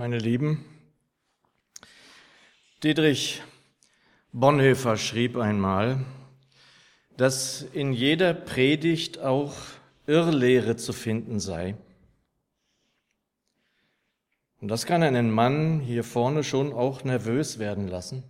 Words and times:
meine 0.00 0.16
Lieben. 0.16 0.64
Dietrich 2.82 3.42
Bonhoeffer 4.32 4.96
schrieb 4.96 5.36
einmal, 5.36 6.06
dass 7.18 7.60
in 7.60 7.92
jeder 7.92 8.32
Predigt 8.32 9.18
auch 9.18 9.54
Irrlehre 10.06 10.76
zu 10.76 10.94
finden 10.94 11.38
sei. 11.38 11.76
Und 14.62 14.68
das 14.68 14.86
kann 14.86 15.02
einen 15.02 15.30
Mann 15.30 15.80
hier 15.80 16.02
vorne 16.02 16.44
schon 16.44 16.72
auch 16.72 17.04
nervös 17.04 17.58
werden 17.58 17.86
lassen. 17.86 18.22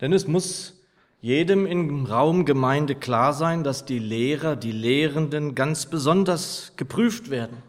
Denn 0.00 0.12
es 0.12 0.26
muss 0.26 0.82
jedem 1.20 1.64
im 1.64 2.06
Raum 2.06 2.44
Gemeinde 2.44 2.96
klar 2.96 3.32
sein, 3.32 3.62
dass 3.62 3.84
die 3.84 4.00
Lehrer, 4.00 4.56
die 4.56 4.72
Lehrenden 4.72 5.54
ganz 5.54 5.86
besonders 5.86 6.72
geprüft 6.74 7.30
werden 7.30 7.62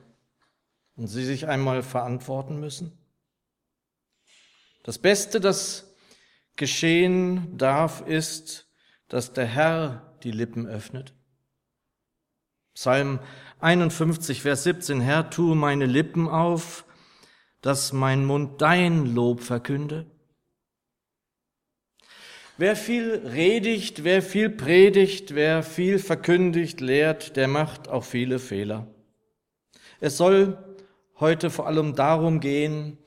und 0.98 1.08
sie 1.08 1.24
sich 1.24 1.48
einmal 1.48 1.84
verantworten 1.84 2.60
müssen. 2.60 2.92
Das 4.84 4.98
Beste, 4.98 5.40
das 5.40 5.96
geschehen 6.56 7.58
darf, 7.58 8.02
ist, 8.06 8.68
dass 9.08 9.32
der 9.32 9.46
Herr 9.46 10.18
die 10.24 10.32
Lippen 10.32 10.68
öffnet. 10.68 11.14
Psalm 12.74 13.20
51, 13.60 14.42
Vers 14.42 14.64
17, 14.64 15.00
Herr, 15.00 15.30
tue 15.30 15.56
meine 15.56 15.86
Lippen 15.86 16.28
auf, 16.28 16.86
dass 17.62 17.94
mein 17.94 18.26
Mund 18.26 18.62
dein 18.62 19.14
Lob 19.14 19.42
verkünde. 19.42 20.06
Wer 22.58 22.76
viel 22.76 23.22
redigt, 23.24 24.04
wer 24.04 24.24
viel 24.24 24.50
predigt, 24.50 25.36
wer 25.36 25.62
viel 25.62 26.00
verkündigt, 26.00 26.82
lehrt, 26.82 27.36
der 27.36 27.48
macht 27.48 27.88
auch 27.88 28.04
viele 28.04 28.40
Fehler. 28.40 28.88
Es 30.00 30.18
soll 30.18 30.67
heute 31.20 31.50
vor 31.50 31.68
allem 31.68 31.96
darum 31.96 32.40
gehen, 32.40 32.98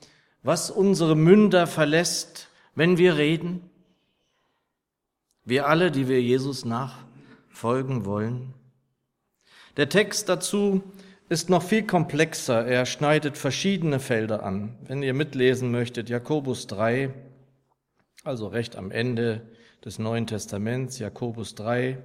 was 0.43 0.69
unsere 0.69 1.15
Münder 1.15 1.67
verlässt, 1.67 2.49
wenn 2.75 2.97
wir 2.97 3.17
reden. 3.17 3.69
Wir 5.43 5.67
alle, 5.67 5.91
die 5.91 6.07
wir 6.07 6.21
Jesus 6.21 6.65
nachfolgen 6.65 8.05
wollen. 8.05 8.53
Der 9.77 9.89
Text 9.89 10.29
dazu 10.29 10.83
ist 11.29 11.49
noch 11.49 11.63
viel 11.63 11.83
komplexer. 11.83 12.65
Er 12.65 12.85
schneidet 12.85 13.37
verschiedene 13.37 13.99
Felder 13.99 14.43
an. 14.43 14.77
Wenn 14.83 15.01
ihr 15.01 15.13
mitlesen 15.13 15.71
möchtet, 15.71 16.09
Jakobus 16.09 16.67
3, 16.67 17.13
also 18.23 18.47
recht 18.47 18.75
am 18.75 18.91
Ende 18.91 19.41
des 19.83 19.97
Neuen 19.97 20.27
Testaments, 20.27 20.99
Jakobus 20.99 21.55
3, 21.55 21.97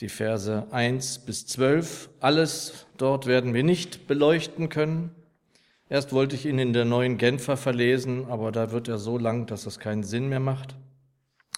die 0.00 0.08
Verse 0.08 0.66
1 0.70 1.20
bis 1.20 1.46
12. 1.46 2.10
Alles 2.20 2.86
dort 2.96 3.26
werden 3.26 3.54
wir 3.54 3.62
nicht 3.62 4.06
beleuchten 4.06 4.68
können. 4.68 5.14
Erst 5.88 6.12
wollte 6.12 6.34
ich 6.34 6.46
ihn 6.46 6.58
in 6.58 6.72
der 6.72 6.84
neuen 6.84 7.18
Genfer 7.18 7.56
verlesen, 7.56 8.26
aber 8.26 8.50
da 8.52 8.72
wird 8.72 8.88
er 8.88 8.98
so 8.98 9.18
lang, 9.18 9.46
dass 9.46 9.66
es 9.66 9.78
keinen 9.78 10.02
Sinn 10.02 10.28
mehr 10.28 10.40
macht. 10.40 10.74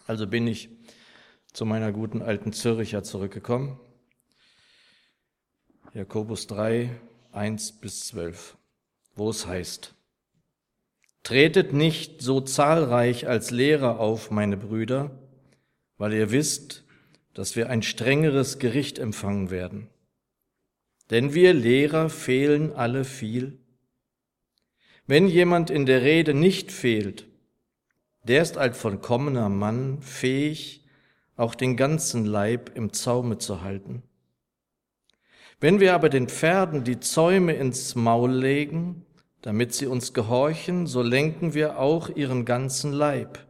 Also 0.06 0.26
bin 0.26 0.46
ich 0.46 0.68
zu 1.52 1.64
meiner 1.64 1.92
guten 1.92 2.22
alten 2.22 2.52
Zürcher 2.52 3.02
zurückgekommen. 3.02 3.80
Jakobus 5.94 6.46
3, 6.48 6.90
1 7.32 7.72
bis 7.80 8.06
12, 8.06 8.56
wo 9.14 9.30
es 9.30 9.46
heißt, 9.46 9.94
Tretet 11.26 11.72
nicht 11.72 12.22
so 12.22 12.40
zahlreich 12.40 13.26
als 13.26 13.50
Lehrer 13.50 13.98
auf, 13.98 14.30
meine 14.30 14.56
Brüder, 14.56 15.10
weil 15.98 16.12
ihr 16.12 16.30
wisst, 16.30 16.84
dass 17.36 17.54
wir 17.54 17.68
ein 17.68 17.82
strengeres 17.82 18.58
Gericht 18.58 18.98
empfangen 18.98 19.50
werden. 19.50 19.88
Denn 21.10 21.34
wir 21.34 21.52
Lehrer 21.52 22.08
fehlen 22.08 22.72
alle 22.72 23.04
viel. 23.04 23.58
Wenn 25.06 25.28
jemand 25.28 25.68
in 25.68 25.84
der 25.84 26.00
Rede 26.00 26.32
nicht 26.32 26.72
fehlt, 26.72 27.26
der 28.22 28.40
ist 28.40 28.56
als 28.56 28.78
vollkommener 28.78 29.50
Mann 29.50 30.00
fähig, 30.00 30.82
auch 31.36 31.54
den 31.54 31.76
ganzen 31.76 32.24
Leib 32.24 32.72
im 32.74 32.94
Zaume 32.94 33.36
zu 33.36 33.60
halten. 33.60 34.02
Wenn 35.60 35.78
wir 35.78 35.92
aber 35.92 36.08
den 36.08 36.30
Pferden 36.30 36.84
die 36.84 37.00
Zäume 37.00 37.52
ins 37.52 37.94
Maul 37.96 38.32
legen, 38.32 39.04
damit 39.42 39.74
sie 39.74 39.86
uns 39.86 40.14
gehorchen, 40.14 40.86
so 40.86 41.02
lenken 41.02 41.52
wir 41.52 41.78
auch 41.78 42.08
ihren 42.08 42.46
ganzen 42.46 42.92
Leib. 42.92 43.46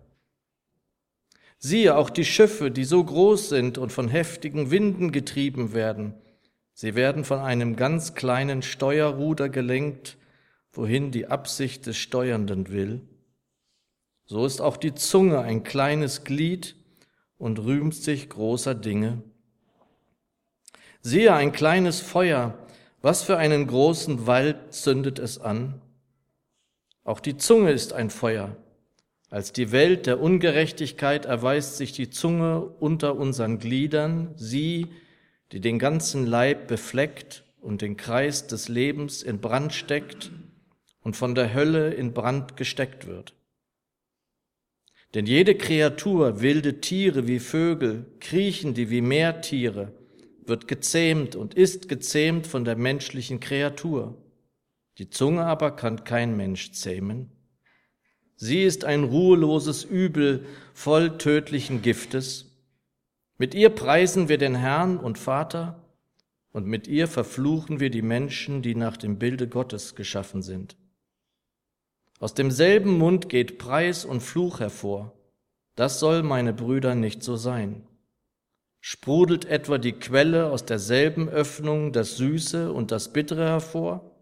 Siehe 1.67 1.97
auch 1.97 2.11
die 2.11 2.25
Schiffe, 2.25 2.71
die 2.71 2.85
so 2.85 3.03
groß 3.03 3.49
sind 3.49 3.77
und 3.77 3.91
von 3.91 4.07
heftigen 4.07 4.71
Winden 4.71 5.11
getrieben 5.11 5.75
werden. 5.75 6.15
Sie 6.75 6.95
werden 6.95 7.25
von 7.25 7.41
einem 7.41 7.75
ganz 7.75 8.15
kleinen 8.15 8.63
Steuerruder 8.63 9.49
gelenkt, 9.49 10.17
wohin 10.71 11.11
die 11.11 11.27
Absicht 11.27 11.87
des 11.87 11.97
Steuernden 11.97 12.69
will. 12.71 13.01
So 14.27 14.47
ist 14.47 14.61
auch 14.61 14.77
die 14.77 14.95
Zunge 14.95 15.41
ein 15.41 15.65
kleines 15.65 16.23
Glied 16.23 16.77
und 17.37 17.59
rühmt 17.59 17.97
sich 17.97 18.29
großer 18.29 18.77
Dinge. 18.77 19.25
Siehe 21.01 21.35
ein 21.35 21.51
kleines 21.51 21.99
Feuer, 22.01 22.57
was 23.03 23.25
für 23.25 23.39
einen 23.39 23.67
großen 23.67 24.29
Wald 24.29 24.73
zündet 24.73 25.19
es 25.19 25.37
an? 25.37 25.81
Auch 27.03 27.19
die 27.19 27.37
Zunge 27.37 27.73
ist 27.73 27.93
ein 27.93 28.11
Feuer. 28.11 28.57
Als 29.29 29.53
die 29.53 29.73
Welt 29.73 30.07
der 30.07 30.21
Ungerechtigkeit 30.21 31.25
erweist 31.25 31.77
sich 31.77 31.93
die 31.93 32.11
Zunge 32.11 32.61
unter 32.61 33.17
unseren 33.17 33.59
Gliedern, 33.59 34.33
sie, 34.37 34.87
die 35.53 35.61
den 35.61 35.79
ganzen 35.79 36.27
Leib 36.27 36.69
befleckt 36.69 37.45
und 37.61 37.83
den 37.83 37.97
Kreis 37.97 38.47
des 38.47 38.69
Lebens 38.69 39.23
in 39.23 39.41
Brand 39.41 39.73
steckt 39.73 40.31
und 41.01 41.17
von 41.17 41.35
der 41.35 41.55
Hölle 41.55 41.93
in 41.93 42.13
Brand 42.13 42.57
gesteckt 42.57 43.07
wird. 43.07 43.35
Denn 45.15 45.27
jede 45.27 45.57
Kreatur, 45.57 46.41
wilde 46.41 46.81
Tiere 46.81 47.27
wie 47.27 47.39
Vögel, 47.39 48.07
kriechende 48.21 48.91
wie 48.91 49.01
Meertiere, 49.01 49.93
wird 50.45 50.69
gezähmt 50.69 51.35
und 51.35 51.55
ist 51.55 51.89
gezähmt 51.89 52.47
von 52.47 52.65
der 52.65 52.77
menschlichen 52.77 53.41
Kreatur. 53.41 54.17
Die 54.99 55.11
Zunge 55.11 55.45
aber 55.45 55.75
kann 55.75 56.05
kein 56.05 56.37
Mensch 56.37 56.73
zähmen. 56.73 57.36
Sie 58.37 58.63
ist 58.63 58.85
ein 58.85 59.05
ruheloses 59.05 59.85
Übel 59.85 60.47
voll 60.75 61.17
tödlichen 61.17 61.81
Giftes. 61.81 62.53
Mit 63.39 63.55
ihr 63.55 63.71
preisen 63.71 64.29
wir 64.29 64.39
den 64.39 64.55
Herrn 64.55 64.99
und 64.99 65.19
Vater 65.19 65.83
und 66.53 66.67
mit 66.67 66.87
ihr 66.87 67.09
verfluchen 67.09 67.81
wir 67.81 67.91
die 67.91 68.03
Menschen, 68.03 68.63
die 68.63 68.75
nach 68.75 68.97
dem 68.97 69.19
Bilde 69.19 69.49
Gottes 69.49 69.95
geschaffen 69.95 70.43
sind. 70.43 70.77
Aus 72.19 72.35
demselben 72.35 72.97
Mund 72.97 73.29
geht 73.29 73.59
Preis 73.59 74.05
und 74.05 74.23
Fluch 74.23 74.61
hervor. 74.61 75.13
Das 75.75 76.01
soll, 76.01 76.23
meine 76.23 76.55
Brüder, 76.55 76.95
nicht 76.95 77.23
so 77.23 77.37
sein. 77.37 77.87
Sprudelt 78.81 79.45
etwa 79.45 79.79
die 79.79 79.93
Quelle 79.93 80.51
aus 80.51 80.65
derselben 80.65 81.29
Öffnung 81.29 81.93
das 81.93 82.17
Süße 82.17 82.73
und 82.73 82.91
das 82.91 83.13
Bittere 83.13 83.47
hervor? 83.47 84.13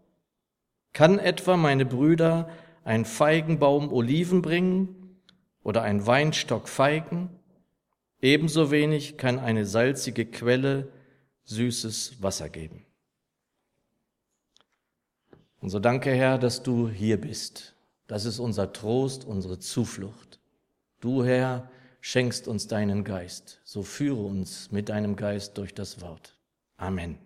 Kann 0.91 1.19
etwa, 1.19 1.55
meine 1.55 1.85
Brüder, 1.85 2.49
ein 2.85 3.03
Feigenbaum 3.03 3.91
Oliven 3.91 4.41
bringen 4.41 5.19
oder 5.63 5.81
ein 5.81 6.07
Weinstock 6.07 6.69
Feigen, 6.69 7.29
ebenso 8.21 8.71
wenig 8.71 9.17
kann 9.17 9.39
eine 9.39 9.65
salzige 9.65 10.25
Quelle 10.25 10.87
süßes 11.43 12.21
Wasser 12.21 12.47
geben. 12.47 12.85
Und 15.59 15.71
so 15.71 15.79
danke, 15.79 16.11
Herr, 16.11 16.37
dass 16.37 16.61
du 16.61 16.87
hier 16.87 17.19
bist. 17.19 17.75
Das 18.07 18.25
ist 18.25 18.37
unser 18.37 18.71
Trost, 18.71 19.25
unsere 19.25 19.57
Zuflucht. 19.57 20.39
Du, 21.01 21.23
Herr, 21.23 21.69
schenkst 22.01 22.47
uns 22.47 22.67
deinen 22.67 23.03
Geist. 23.03 23.61
So 23.63 23.81
führe 23.81 24.21
uns 24.21 24.71
mit 24.71 24.89
deinem 24.89 25.15
Geist 25.15 25.57
durch 25.57 25.73
das 25.73 26.01
Wort. 26.01 26.37
Amen. 26.77 27.24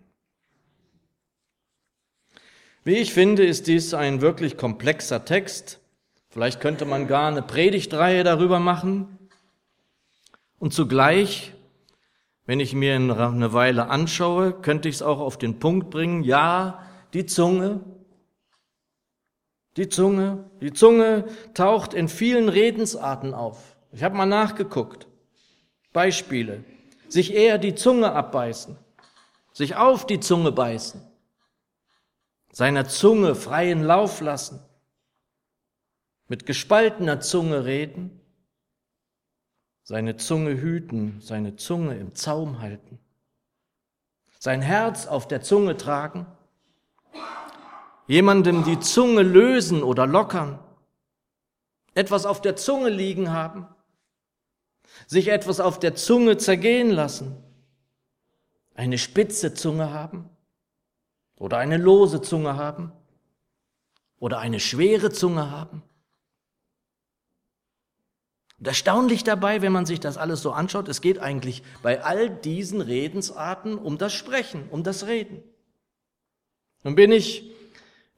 Wie 2.82 2.96
ich 2.96 3.12
finde, 3.12 3.44
ist 3.44 3.66
dies 3.66 3.92
ein 3.92 4.20
wirklich 4.20 4.56
komplexer 4.56 5.24
Text. 5.24 5.80
Vielleicht 6.30 6.60
könnte 6.60 6.84
man 6.86 7.06
gar 7.06 7.28
eine 7.28 7.42
Predigtreihe 7.42 8.24
darüber 8.24 8.58
machen. 8.58 9.18
Und 10.58 10.72
zugleich, 10.72 11.52
wenn 12.46 12.60
ich 12.60 12.74
mir 12.74 12.94
eine 12.94 13.52
Weile 13.52 13.88
anschaue, 13.88 14.52
könnte 14.52 14.88
ich 14.88 14.96
es 14.96 15.02
auch 15.02 15.20
auf 15.20 15.36
den 15.36 15.58
Punkt 15.58 15.90
bringen, 15.90 16.22
ja, 16.22 16.86
die 17.12 17.26
Zunge, 17.26 17.80
die 19.76 19.88
Zunge, 19.88 20.50
die 20.60 20.72
Zunge 20.72 21.24
taucht 21.54 21.94
in 21.94 22.08
vielen 22.08 22.48
Redensarten 22.48 23.34
auf. 23.34 23.76
Ich 23.92 24.02
habe 24.02 24.16
mal 24.16 24.26
nachgeguckt. 24.26 25.06
Beispiele. 25.92 26.64
Sich 27.08 27.34
eher 27.34 27.58
die 27.58 27.74
Zunge 27.74 28.12
abbeißen, 28.12 28.76
sich 29.52 29.74
auf 29.74 30.06
die 30.06 30.20
Zunge 30.20 30.52
beißen, 30.52 31.02
seiner 32.52 32.88
Zunge 32.88 33.34
freien 33.34 33.82
Lauf 33.82 34.20
lassen, 34.20 34.60
mit 36.28 36.46
gespaltener 36.46 37.20
Zunge 37.20 37.64
reden, 37.64 38.20
seine 39.82 40.16
Zunge 40.16 40.60
hüten, 40.60 41.20
seine 41.20 41.56
Zunge 41.56 41.96
im 41.96 42.14
Zaum 42.14 42.60
halten, 42.60 42.98
sein 44.38 44.62
Herz 44.62 45.06
auf 45.06 45.28
der 45.28 45.42
Zunge 45.42 45.76
tragen. 45.76 46.26
jemandem 48.06 48.64
die 48.64 48.80
Zunge 48.80 49.22
lösen 49.22 49.84
oder 49.84 50.04
lockern, 50.06 50.58
etwas 51.94 52.26
auf 52.26 52.40
der 52.40 52.56
Zunge 52.56 52.88
liegen 52.88 53.30
haben, 53.30 53.68
sich 55.06 55.28
etwas 55.28 55.60
auf 55.60 55.78
der 55.78 55.94
Zunge 55.94 56.36
zergehen 56.36 56.90
lassen, 56.90 57.36
eine 58.74 58.98
spitze 58.98 59.54
Zunge 59.54 59.92
haben 59.92 60.28
oder 61.40 61.56
eine 61.56 61.78
lose 61.78 62.20
Zunge 62.20 62.56
haben 62.56 62.92
oder 64.20 64.38
eine 64.38 64.60
schwere 64.60 65.10
Zunge 65.10 65.50
haben. 65.50 65.82
Und 68.58 68.66
erstaunlich 68.66 69.24
dabei, 69.24 69.62
wenn 69.62 69.72
man 69.72 69.86
sich 69.86 70.00
das 70.00 70.18
alles 70.18 70.42
so 70.42 70.52
anschaut, 70.52 70.86
es 70.88 71.00
geht 71.00 71.18
eigentlich 71.18 71.62
bei 71.82 72.04
all 72.04 72.28
diesen 72.28 72.82
Redensarten 72.82 73.78
um 73.78 73.96
das 73.96 74.12
Sprechen, 74.12 74.68
um 74.70 74.84
das 74.84 75.06
Reden. 75.06 75.42
Nun 76.84 76.94
bin 76.94 77.10
ich 77.10 77.50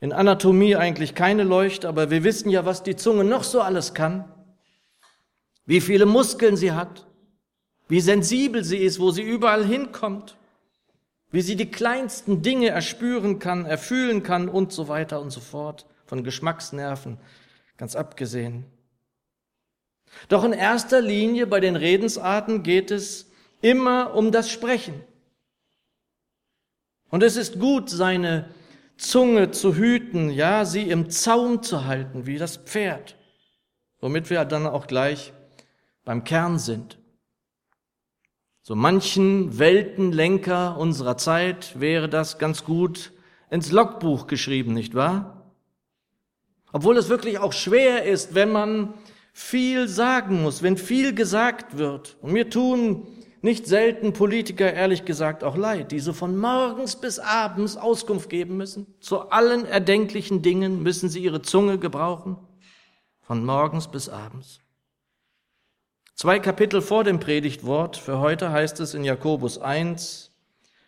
in 0.00 0.12
Anatomie 0.12 0.74
eigentlich 0.74 1.14
keine 1.14 1.44
Leuchte, 1.44 1.88
aber 1.88 2.10
wir 2.10 2.24
wissen 2.24 2.50
ja, 2.50 2.66
was 2.66 2.82
die 2.82 2.96
Zunge 2.96 3.22
noch 3.22 3.44
so 3.44 3.60
alles 3.60 3.94
kann. 3.94 4.24
Wie 5.64 5.80
viele 5.80 6.06
Muskeln 6.06 6.56
sie 6.56 6.72
hat, 6.72 7.06
wie 7.86 8.00
sensibel 8.00 8.64
sie 8.64 8.78
ist, 8.78 8.98
wo 8.98 9.12
sie 9.12 9.22
überall 9.22 9.64
hinkommt, 9.64 10.36
wie 11.32 11.40
sie 11.40 11.56
die 11.56 11.70
kleinsten 11.70 12.42
Dinge 12.42 12.68
erspüren 12.68 13.38
kann, 13.38 13.64
erfühlen 13.64 14.22
kann 14.22 14.48
und 14.48 14.72
so 14.72 14.86
weiter 14.86 15.20
und 15.20 15.30
so 15.30 15.40
fort, 15.40 15.86
von 16.06 16.22
Geschmacksnerven 16.22 17.18
ganz 17.78 17.96
abgesehen. 17.96 18.66
Doch 20.28 20.44
in 20.44 20.52
erster 20.52 21.00
Linie 21.00 21.46
bei 21.46 21.58
den 21.58 21.74
Redensarten 21.74 22.62
geht 22.62 22.90
es 22.90 23.30
immer 23.62 24.14
um 24.14 24.30
das 24.30 24.50
Sprechen. 24.50 25.02
Und 27.08 27.22
es 27.22 27.36
ist 27.36 27.58
gut, 27.58 27.88
seine 27.90 28.48
Zunge 28.96 29.50
zu 29.50 29.74
hüten, 29.74 30.30
ja, 30.30 30.64
sie 30.64 30.88
im 30.88 31.10
Zaum 31.10 31.62
zu 31.62 31.86
halten, 31.86 32.26
wie 32.26 32.38
das 32.38 32.58
Pferd, 32.58 33.16
womit 34.00 34.30
wir 34.30 34.44
dann 34.44 34.66
auch 34.66 34.86
gleich 34.86 35.32
beim 36.04 36.24
Kern 36.24 36.58
sind. 36.58 36.98
So 38.64 38.76
manchen 38.76 39.58
Weltenlenker 39.58 40.78
unserer 40.78 41.16
Zeit 41.16 41.80
wäre 41.80 42.08
das 42.08 42.38
ganz 42.38 42.64
gut 42.64 43.12
ins 43.50 43.72
Logbuch 43.72 44.28
geschrieben, 44.28 44.72
nicht 44.72 44.94
wahr? 44.94 45.52
Obwohl 46.72 46.96
es 46.96 47.08
wirklich 47.08 47.38
auch 47.40 47.52
schwer 47.52 48.04
ist, 48.04 48.36
wenn 48.36 48.52
man 48.52 48.94
viel 49.32 49.88
sagen 49.88 50.42
muss, 50.42 50.62
wenn 50.62 50.76
viel 50.76 51.12
gesagt 51.12 51.76
wird. 51.76 52.16
Und 52.22 52.32
mir 52.32 52.50
tun 52.50 53.08
nicht 53.40 53.66
selten 53.66 54.12
Politiker 54.12 54.72
ehrlich 54.72 55.04
gesagt 55.04 55.42
auch 55.42 55.56
leid, 55.56 55.90
die 55.90 55.98
so 55.98 56.12
von 56.12 56.38
morgens 56.38 56.94
bis 56.94 57.18
abends 57.18 57.76
Auskunft 57.76 58.30
geben 58.30 58.56
müssen. 58.56 58.86
Zu 59.00 59.30
allen 59.30 59.66
erdenklichen 59.66 60.40
Dingen 60.40 60.84
müssen 60.84 61.08
sie 61.08 61.18
ihre 61.18 61.42
Zunge 61.42 61.78
gebrauchen. 61.78 62.36
Von 63.22 63.44
morgens 63.44 63.88
bis 63.88 64.08
abends. 64.08 64.60
Zwei 66.14 66.38
Kapitel 66.38 66.82
vor 66.82 67.04
dem 67.04 67.20
Predigtwort 67.20 67.96
für 67.96 68.18
heute 68.18 68.52
heißt 68.52 68.80
es 68.80 68.94
in 68.94 69.02
Jakobus 69.02 69.58
1, 69.58 70.30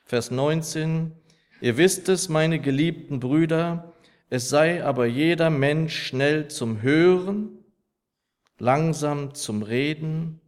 Vers 0.05 0.31
19, 0.31 1.13
Ihr 1.61 1.79
wisst 1.79 2.11
es, 2.11 2.29
meine 2.29 2.61
geliebten 2.61 3.21
Brüder, 3.21 3.95
es 4.29 4.51
sei 4.51 4.85
aber 4.85 5.07
jeder 5.07 5.49
Mensch 5.49 6.09
schnell 6.09 6.49
zum 6.49 6.83
Hören, 6.83 7.65
langsam 8.59 9.35
zum 9.35 9.63
Reden, 9.63 10.41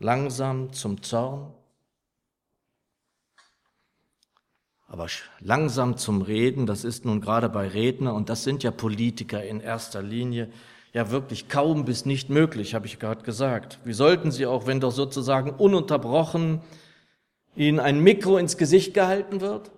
langsam 0.00 0.72
zum 0.72 1.02
Zorn. 1.02 1.54
Aber 4.88 5.06
langsam 5.38 5.96
zum 5.96 6.22
Reden, 6.22 6.66
das 6.66 6.82
ist 6.82 7.04
nun 7.04 7.20
gerade 7.20 7.48
bei 7.48 7.68
Redner, 7.68 8.14
und 8.14 8.30
das 8.30 8.42
sind 8.42 8.64
ja 8.64 8.72
Politiker 8.72 9.44
in 9.44 9.60
erster 9.60 10.02
Linie, 10.02 10.50
ja 10.96 11.10
wirklich 11.10 11.50
kaum 11.50 11.84
bis 11.84 12.06
nicht 12.06 12.30
möglich, 12.30 12.74
habe 12.74 12.86
ich 12.86 12.98
gerade 12.98 13.22
gesagt. 13.22 13.78
Wie 13.84 13.92
sollten 13.92 14.30
sie 14.30 14.46
auch, 14.46 14.66
wenn 14.66 14.80
doch 14.80 14.92
sozusagen 14.92 15.50
ununterbrochen 15.50 16.62
ihnen 17.54 17.80
ein 17.80 18.00
Mikro 18.00 18.38
ins 18.38 18.56
Gesicht 18.56 18.94
gehalten 18.94 19.42
wird? 19.42 19.70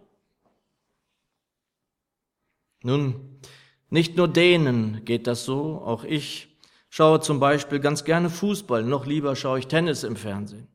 Nun, 2.84 3.40
nicht 3.90 4.16
nur 4.16 4.28
denen 4.28 5.04
geht 5.04 5.26
das 5.26 5.44
so, 5.44 5.82
auch 5.84 6.04
ich 6.04 6.56
schaue 6.88 7.18
zum 7.18 7.40
Beispiel 7.40 7.80
ganz 7.80 8.04
gerne 8.04 8.30
Fußball, 8.30 8.84
noch 8.84 9.04
lieber 9.04 9.34
schaue 9.34 9.58
ich 9.58 9.66
Tennis 9.66 10.04
im 10.04 10.14
Fernsehen. 10.14 10.68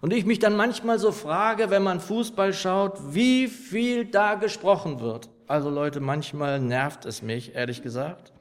Und 0.00 0.14
ich 0.14 0.24
mich 0.24 0.38
dann 0.38 0.56
manchmal 0.56 0.98
so 0.98 1.12
frage, 1.12 1.68
wenn 1.68 1.82
man 1.82 2.00
Fußball 2.00 2.54
schaut, 2.54 3.12
wie 3.12 3.46
viel 3.48 4.06
da 4.06 4.36
gesprochen 4.36 5.00
wird. 5.00 5.28
Also 5.46 5.68
Leute, 5.68 6.00
manchmal 6.00 6.60
nervt 6.60 7.04
es 7.04 7.20
mich, 7.20 7.54
ehrlich 7.54 7.82
gesagt. 7.82 8.32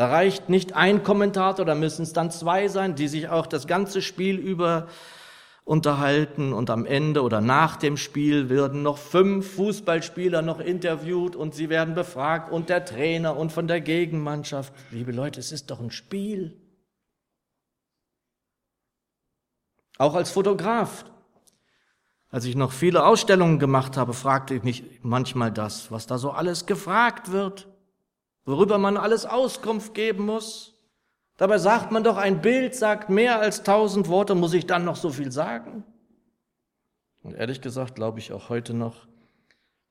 Da 0.00 0.06
reicht 0.06 0.48
nicht 0.48 0.76
ein 0.76 1.02
Kommentator, 1.02 1.66
da 1.66 1.74
müssen 1.74 2.04
es 2.04 2.14
dann 2.14 2.30
zwei 2.30 2.68
sein, 2.68 2.94
die 2.94 3.06
sich 3.06 3.28
auch 3.28 3.46
das 3.46 3.66
ganze 3.66 4.00
Spiel 4.00 4.38
über 4.38 4.88
unterhalten 5.66 6.54
und 6.54 6.70
am 6.70 6.86
Ende 6.86 7.22
oder 7.22 7.42
nach 7.42 7.76
dem 7.76 7.98
Spiel 7.98 8.48
werden 8.48 8.82
noch 8.82 8.96
fünf 8.96 9.56
Fußballspieler 9.56 10.40
noch 10.40 10.58
interviewt 10.58 11.36
und 11.36 11.54
sie 11.54 11.68
werden 11.68 11.94
befragt 11.94 12.50
und 12.50 12.70
der 12.70 12.86
Trainer 12.86 13.36
und 13.36 13.52
von 13.52 13.68
der 13.68 13.82
Gegenmannschaft. 13.82 14.72
Liebe 14.90 15.12
Leute, 15.12 15.38
es 15.38 15.52
ist 15.52 15.70
doch 15.70 15.80
ein 15.80 15.90
Spiel. 15.90 16.58
Auch 19.98 20.14
als 20.14 20.30
Fotograf. 20.30 21.04
Als 22.30 22.46
ich 22.46 22.56
noch 22.56 22.72
viele 22.72 23.04
Ausstellungen 23.04 23.58
gemacht 23.58 23.98
habe, 23.98 24.14
fragte 24.14 24.54
ich 24.54 24.62
mich 24.62 24.82
manchmal 25.02 25.52
das, 25.52 25.92
was 25.92 26.06
da 26.06 26.16
so 26.16 26.30
alles 26.30 26.64
gefragt 26.64 27.32
wird, 27.32 27.69
worüber 28.44 28.78
man 28.78 28.96
alles 28.96 29.26
Auskunft 29.26 29.94
geben 29.94 30.26
muss. 30.26 30.74
Dabei 31.36 31.58
sagt 31.58 31.90
man 31.90 32.04
doch, 32.04 32.16
ein 32.16 32.42
Bild 32.42 32.74
sagt 32.74 33.08
mehr 33.08 33.40
als 33.40 33.62
tausend 33.62 34.08
Worte, 34.08 34.34
muss 34.34 34.52
ich 34.52 34.66
dann 34.66 34.84
noch 34.84 34.96
so 34.96 35.10
viel 35.10 35.32
sagen? 35.32 35.84
Und 37.22 37.34
ehrlich 37.34 37.60
gesagt 37.60 37.94
glaube 37.94 38.18
ich 38.18 38.32
auch 38.32 38.48
heute 38.48 38.74
noch, 38.74 39.06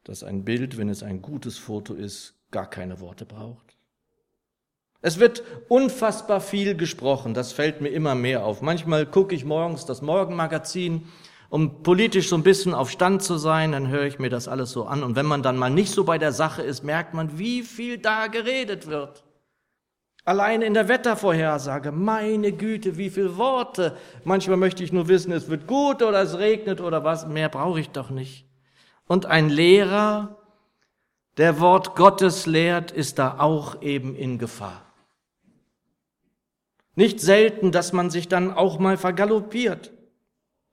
dass 0.04 0.24
ein 0.24 0.46
Bild, 0.46 0.78
wenn 0.78 0.90
es 0.90 1.04
ein 1.04 1.22
gutes 1.22 1.57
Foto 1.57 1.94
ist, 1.94 2.36
gar 2.51 2.69
keine 2.69 3.00
Worte 3.00 3.25
braucht. 3.25 3.78
Es 5.01 5.19
wird 5.19 5.44
unfassbar 5.69 6.42
viel 6.42 6.75
gesprochen, 6.75 7.34
das 7.34 7.54
fällt 7.54 7.80
mir 7.80 7.90
immer 7.90 8.16
mehr 8.16 8.44
auf. 8.44 8.62
Manchmal 8.62 9.06
gucke 9.06 9.34
ich 9.34 9.46
morgens 9.46 9.86
das 9.86 10.01
Morgenmagazin, 10.01 11.07
um 11.50 11.81
politisch 11.81 12.30
so 12.30 12.36
ein 12.36 12.44
bisschen 12.44 12.74
auf 12.74 12.92
Stand 12.92 13.24
zu 13.24 13.38
sein, 13.38 13.72
dann 13.72 13.88
höre 13.88 14.06
ich 14.06 14.19
mir 14.19 14.30
das 14.30 14.48
alles 14.48 14.72
so 14.72 14.86
an. 14.86 15.04
Und 15.04 15.16
wenn 15.16 15.25
man 15.25 15.42
dann 15.42 15.57
mal 15.57 15.69
nicht 15.69 15.92
so 15.92 16.04
bei 16.04 16.18
der 16.18 16.31
Sache 16.31 16.62
ist, 16.62 16.84
merkt 16.84 17.13
man, 17.13 17.40
wie 17.40 17.63
viel 17.63 17.98
da 17.98 18.28
geredet 18.28 18.88
wird. 18.88 19.24
Allein 20.25 20.62
in 20.62 20.75
der 20.75 20.88
Wettervorhersage, 20.88 21.91
meine 21.91 22.51
Güte, 22.51 22.98
wie 22.98 23.10
viele 23.10 23.38
Worte. 23.38 23.98
Manchmal 24.24 24.58
möchte 24.58 24.84
ich 24.84 24.94
nur 24.94 25.08
wissen, 25.08 25.32
es 25.32 25.50
wird 25.50 25.65
gut 25.65 26.03
oder 26.03 26.22
es 26.22 26.38
regnet 26.38 26.82
oder 26.82 27.03
was. 27.03 27.25
Mehr 27.25 27.50
brauche 27.50 27.79
ich 27.79 27.89
doch 27.89 28.12
nicht. 28.12 28.46
Und 29.08 29.25
ein 29.25 29.50
Lehrer, 29.50 30.38
der 31.38 31.60
Wort 31.60 31.96
Gottes 31.96 32.46
lehrt, 32.46 32.91
ist 32.91 33.18
da 33.18 33.39
auch 33.39 33.82
eben 33.82 34.15
in 34.15 34.38
Gefahr. 34.38 34.84
Nicht 36.94 37.22
selten, 37.22 37.72
dass 37.72 37.91
man 37.91 38.12
sich 38.12 38.27
dann 38.27 38.53
auch 38.53 38.77
mal 38.77 38.98
vergaloppiert, 38.98 39.91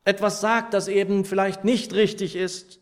etwas 0.07 0.41
sagt, 0.41 0.73
das 0.73 0.89
eben 0.89 1.25
vielleicht 1.25 1.65
nicht 1.65 1.93
richtig 1.93 2.37
ist, 2.37 2.81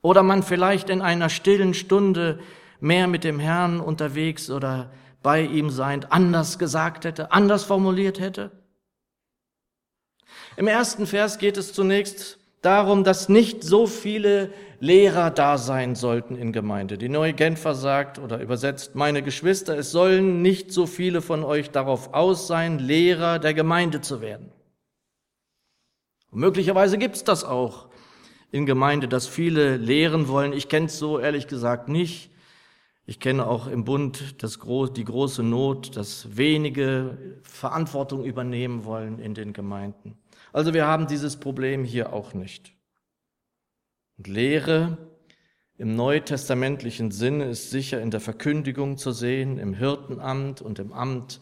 oder 0.00 0.22
man 0.22 0.42
vielleicht 0.42 0.90
in 0.90 1.02
einer 1.02 1.28
stillen 1.28 1.74
Stunde 1.74 2.38
mehr 2.80 3.06
mit 3.08 3.24
dem 3.24 3.38
Herrn 3.38 3.80
unterwegs 3.80 4.50
oder 4.50 4.90
bei 5.22 5.42
ihm 5.42 5.70
seiend 5.70 6.12
anders 6.12 6.58
gesagt 6.58 7.04
hätte, 7.04 7.32
anders 7.32 7.64
formuliert 7.64 8.20
hätte? 8.20 8.50
Im 10.56 10.66
ersten 10.66 11.06
Vers 11.06 11.38
geht 11.38 11.56
es 11.56 11.72
zunächst 11.72 12.38
darum, 12.62 13.04
dass 13.04 13.28
nicht 13.28 13.62
so 13.62 13.86
viele 13.86 14.52
Lehrer 14.80 15.30
da 15.30 15.58
sein 15.58 15.94
sollten 15.94 16.36
in 16.36 16.52
Gemeinde. 16.52 16.96
Die 16.96 17.08
neue 17.08 17.32
Genfer 17.32 17.74
sagt 17.74 18.18
oder 18.18 18.40
übersetzt, 18.40 18.94
meine 18.94 19.22
Geschwister, 19.22 19.76
es 19.76 19.90
sollen 19.90 20.40
nicht 20.42 20.72
so 20.72 20.86
viele 20.86 21.20
von 21.20 21.44
euch 21.44 21.70
darauf 21.70 22.14
aus 22.14 22.46
sein, 22.46 22.78
Lehrer 22.78 23.38
der 23.38 23.54
Gemeinde 23.54 24.00
zu 24.00 24.20
werden. 24.20 24.52
Und 26.30 26.40
möglicherweise 26.40 26.98
gibt 26.98 27.16
es 27.16 27.24
das 27.24 27.44
auch 27.44 27.88
in 28.50 28.66
Gemeinde, 28.66 29.08
dass 29.08 29.26
viele 29.26 29.76
lehren 29.76 30.28
wollen. 30.28 30.52
Ich 30.52 30.68
kenne 30.68 30.86
es 30.86 30.98
so 30.98 31.18
ehrlich 31.18 31.46
gesagt 31.46 31.88
nicht. 31.88 32.30
Ich 33.06 33.20
kenne 33.20 33.46
auch 33.46 33.66
im 33.68 33.84
Bund 33.84 34.42
das, 34.42 34.58
die 34.58 35.04
große 35.04 35.42
Not, 35.42 35.96
dass 35.96 36.36
wenige 36.36 37.38
Verantwortung 37.42 38.24
übernehmen 38.24 38.84
wollen 38.84 39.18
in 39.18 39.34
den 39.34 39.54
Gemeinden. 39.54 40.18
Also 40.52 40.74
wir 40.74 40.86
haben 40.86 41.06
dieses 41.06 41.36
Problem 41.36 41.84
hier 41.84 42.12
auch 42.12 42.34
nicht. 42.34 42.74
Und 44.18 44.26
Lehre 44.26 44.98
im 45.78 45.94
neutestamentlichen 45.94 47.10
Sinne 47.10 47.44
ist 47.44 47.70
sicher 47.70 48.00
in 48.00 48.10
der 48.10 48.20
Verkündigung 48.20 48.98
zu 48.98 49.12
sehen, 49.12 49.58
im 49.58 49.74
Hirtenamt 49.74 50.60
und 50.60 50.78
im 50.78 50.92
Amt 50.92 51.40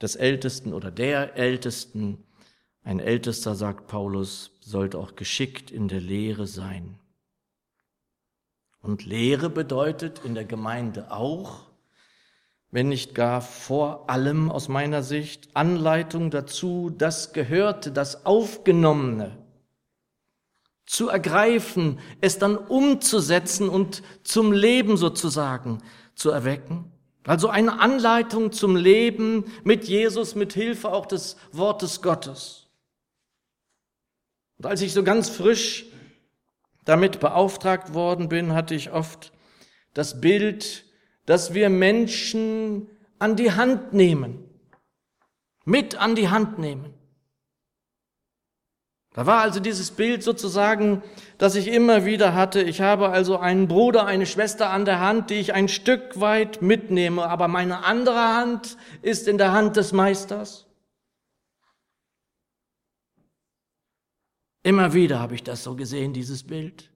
des 0.00 0.16
Ältesten 0.16 0.72
oder 0.72 0.90
der 0.90 1.36
Ältesten. 1.36 2.24
Ein 2.84 3.00
Ältester, 3.00 3.54
sagt 3.54 3.86
Paulus, 3.86 4.50
sollte 4.60 4.98
auch 4.98 5.16
geschickt 5.16 5.70
in 5.70 5.88
der 5.88 6.00
Lehre 6.00 6.46
sein. 6.46 6.98
Und 8.82 9.06
Lehre 9.06 9.48
bedeutet 9.48 10.20
in 10.24 10.34
der 10.34 10.44
Gemeinde 10.44 11.10
auch, 11.10 11.62
wenn 12.70 12.90
nicht 12.90 13.14
gar 13.14 13.40
vor 13.40 14.10
allem 14.10 14.50
aus 14.50 14.68
meiner 14.68 15.02
Sicht, 15.02 15.56
Anleitung 15.56 16.30
dazu, 16.30 16.90
das 16.90 17.32
Gehörte, 17.32 17.90
das 17.90 18.26
Aufgenommene 18.26 19.38
zu 20.84 21.08
ergreifen, 21.08 21.98
es 22.20 22.38
dann 22.38 22.58
umzusetzen 22.58 23.70
und 23.70 24.02
zum 24.22 24.52
Leben 24.52 24.98
sozusagen 24.98 25.82
zu 26.14 26.30
erwecken. 26.30 26.92
Also 27.26 27.48
eine 27.48 27.80
Anleitung 27.80 28.52
zum 28.52 28.76
Leben 28.76 29.44
mit 29.62 29.84
Jesus, 29.84 30.34
mit 30.34 30.52
Hilfe 30.52 30.92
auch 30.92 31.06
des 31.06 31.36
Wortes 31.52 32.02
Gottes. 32.02 32.63
Und 34.58 34.66
als 34.66 34.82
ich 34.82 34.92
so 34.92 35.02
ganz 35.02 35.28
frisch 35.28 35.86
damit 36.84 37.20
beauftragt 37.20 37.94
worden 37.94 38.28
bin, 38.28 38.52
hatte 38.52 38.74
ich 38.74 38.92
oft 38.92 39.32
das 39.94 40.20
Bild, 40.20 40.84
dass 41.26 41.54
wir 41.54 41.70
Menschen 41.70 42.88
an 43.18 43.36
die 43.36 43.52
Hand 43.52 43.92
nehmen, 43.92 44.44
mit 45.64 45.96
an 45.96 46.14
die 46.14 46.28
Hand 46.28 46.58
nehmen. 46.58 46.92
Da 49.14 49.26
war 49.26 49.42
also 49.42 49.60
dieses 49.60 49.92
Bild 49.92 50.24
sozusagen, 50.24 51.02
das 51.38 51.54
ich 51.54 51.68
immer 51.68 52.04
wieder 52.04 52.34
hatte. 52.34 52.60
Ich 52.60 52.80
habe 52.80 53.10
also 53.10 53.38
einen 53.38 53.68
Bruder, 53.68 54.06
eine 54.06 54.26
Schwester 54.26 54.70
an 54.70 54.84
der 54.84 54.98
Hand, 54.98 55.30
die 55.30 55.34
ich 55.34 55.54
ein 55.54 55.68
Stück 55.68 56.20
weit 56.20 56.62
mitnehme, 56.62 57.24
aber 57.24 57.46
meine 57.46 57.84
andere 57.84 58.34
Hand 58.34 58.76
ist 59.02 59.28
in 59.28 59.38
der 59.38 59.52
Hand 59.52 59.76
des 59.76 59.92
Meisters. 59.92 60.63
Immer 64.64 64.94
wieder 64.94 65.20
habe 65.20 65.34
ich 65.34 65.42
das 65.42 65.62
so 65.62 65.76
gesehen, 65.76 66.14
dieses 66.14 66.42
Bild. 66.42 66.90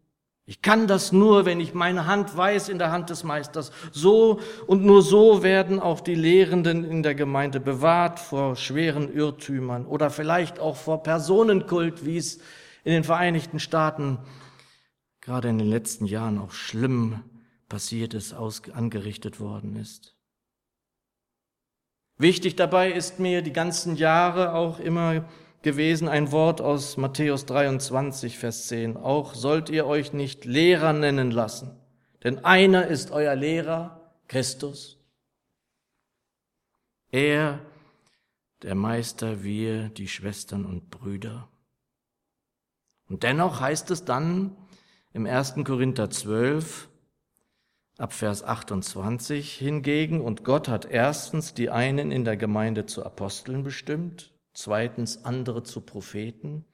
Ich 0.47 0.63
kann 0.63 0.87
das 0.87 1.13
nur, 1.13 1.45
wenn 1.45 1.61
ich 1.61 1.75
meine 1.75 2.07
Hand 2.07 2.35
weiß 2.35 2.71
in 2.71 2.79
der 2.79 2.91
Hand 2.91 3.11
des 3.11 3.23
Meisters. 3.23 3.71
So 3.93 4.41
und 4.67 4.83
nur 4.83 5.03
so 5.03 5.43
werden 5.43 5.79
auch 5.79 6.01
die 6.01 6.15
Lehrenden 6.15 6.83
in 6.83 7.03
der 7.03 7.15
Gemeinde 7.15 7.61
bewahrt 7.61 8.19
vor 8.19 8.57
schweren 8.57 9.13
Irrtümern 9.13 9.85
oder 9.85 10.09
vielleicht 10.09 10.59
auch 10.59 10.77
vor 10.77 11.03
Personenkult, 11.03 12.07
wie 12.07 12.17
es 12.17 12.39
in 12.85 12.93
den 12.93 13.05
Vereinigten 13.05 13.61
Staaten 13.61 14.19
gerade 15.21 15.51
in 15.51 15.59
den 15.59 15.69
letzten 15.69 16.07
Jahren 16.07 16.39
auch 16.39 16.53
schlimm 16.53 17.23
passiert 17.69 18.15
ist, 18.15 18.33
angerichtet 18.33 19.41
worden 19.41 19.77
ist. 19.77 20.17
Wichtig 22.17 22.57
dabei 22.57 22.91
ist 22.91 23.21
mir 23.21 23.43
die 23.43 23.53
ganzen 23.53 23.95
Jahre 23.97 24.55
auch 24.55 24.81
immer 24.81 25.29
gewesen 25.63 26.09
ein 26.09 26.33
Wort 26.33 26.61
aus 26.61 26.97
Matthäus 26.97 27.47
23, 27.47 28.39
Vers 28.39 28.69
10. 28.69 28.97
Auch 28.97 29.35
sollt 29.35 29.71
ihr 29.71 29.87
euch 29.87 30.13
nicht 30.13 30.45
Lehrer 30.45 30.93
nennen 30.93 31.31
lassen, 31.31 31.77
denn 32.25 32.45
einer 32.45 32.87
ist 32.87 33.11
euer 33.11 33.35
Lehrer, 33.35 34.13
Christus. 34.29 34.99
Er, 37.11 37.61
der 38.63 38.75
Meister, 38.75 39.43
wir, 39.43 39.89
die 39.89 40.09
Schwestern 40.09 40.67
und 40.67 40.91
Brüder. 40.91 41.49
Und 43.09 43.23
dennoch 43.23 43.61
heißt 43.61 43.91
es 43.91 44.05
dann 44.05 44.55
im 45.13 45.27
1. 45.27 45.55
Korinther 45.65 46.11
12, 46.11 46.89
ab 47.97 48.13
Vers 48.13 48.45
28 48.45 49.55
hingegen, 49.55 50.21
und 50.21 50.45
Gott 50.45 50.69
hat 50.69 50.85
erstens 50.85 51.55
die 51.55 51.71
einen 51.71 52.13
in 52.13 52.25
der 52.25 52.37
Gemeinde 52.37 52.87
zu 52.87 53.05
Aposteln 53.05 53.65
bestimmt, 53.65 54.33
zweitens 54.59 55.25
andere 55.25 55.63
zu 55.63 55.81
Propheten, 55.81 56.65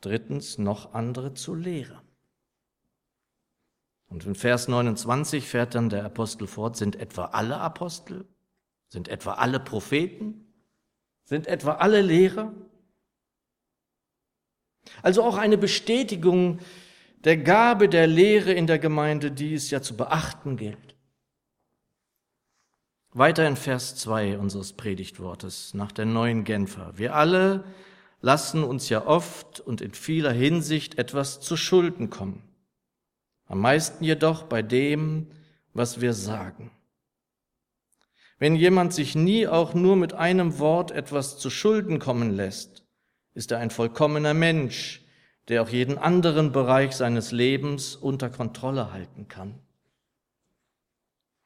drittens 0.00 0.56
noch 0.56 0.94
andere 0.94 1.34
zu 1.34 1.56
Lehrern. 1.56 2.06
Und 4.06 4.24
in 4.24 4.36
Vers 4.36 4.68
29 4.68 5.48
fährt 5.48 5.74
dann 5.74 5.90
der 5.90 6.04
Apostel 6.04 6.46
fort, 6.46 6.76
sind 6.76 6.94
etwa 6.94 7.24
alle 7.26 7.58
Apostel, 7.58 8.24
sind 8.88 9.08
etwa 9.08 9.34
alle 9.34 9.58
Propheten, 9.58 10.46
sind 11.24 11.48
etwa 11.48 11.72
alle 11.72 12.02
Lehrer? 12.02 12.52
Also 15.02 15.24
auch 15.24 15.36
eine 15.36 15.58
Bestätigung 15.58 16.60
der 17.24 17.38
Gabe 17.38 17.88
der 17.88 18.06
Lehre 18.06 18.52
in 18.52 18.68
der 18.68 18.78
Gemeinde, 18.78 19.32
die 19.32 19.54
es 19.54 19.70
ja 19.70 19.82
zu 19.82 19.96
beachten 19.96 20.56
gilt. 20.56 20.93
Weiter 23.16 23.46
in 23.46 23.54
Vers 23.54 23.94
2 23.94 24.38
unseres 24.38 24.72
Predigtwortes 24.72 25.72
nach 25.72 25.92
der 25.92 26.04
neuen 26.04 26.42
Genfer. 26.42 26.94
Wir 26.96 27.14
alle 27.14 27.62
lassen 28.20 28.64
uns 28.64 28.88
ja 28.88 29.06
oft 29.06 29.60
und 29.60 29.80
in 29.80 29.94
vieler 29.94 30.32
Hinsicht 30.32 30.98
etwas 30.98 31.38
zu 31.38 31.56
Schulden 31.56 32.10
kommen. 32.10 32.42
Am 33.46 33.60
meisten 33.60 34.02
jedoch 34.02 34.42
bei 34.42 34.62
dem, 34.62 35.28
was 35.74 36.00
wir 36.00 36.12
sagen. 36.12 36.72
Wenn 38.40 38.56
jemand 38.56 38.92
sich 38.92 39.14
nie 39.14 39.46
auch 39.46 39.74
nur 39.74 39.94
mit 39.94 40.14
einem 40.14 40.58
Wort 40.58 40.90
etwas 40.90 41.38
zu 41.38 41.50
Schulden 41.50 42.00
kommen 42.00 42.32
lässt, 42.32 42.84
ist 43.32 43.52
er 43.52 43.58
ein 43.58 43.70
vollkommener 43.70 44.34
Mensch, 44.34 45.04
der 45.46 45.62
auch 45.62 45.68
jeden 45.68 45.98
anderen 45.98 46.50
Bereich 46.50 46.96
seines 46.96 47.30
Lebens 47.30 47.94
unter 47.94 48.28
Kontrolle 48.28 48.92
halten 48.92 49.28
kann. 49.28 49.60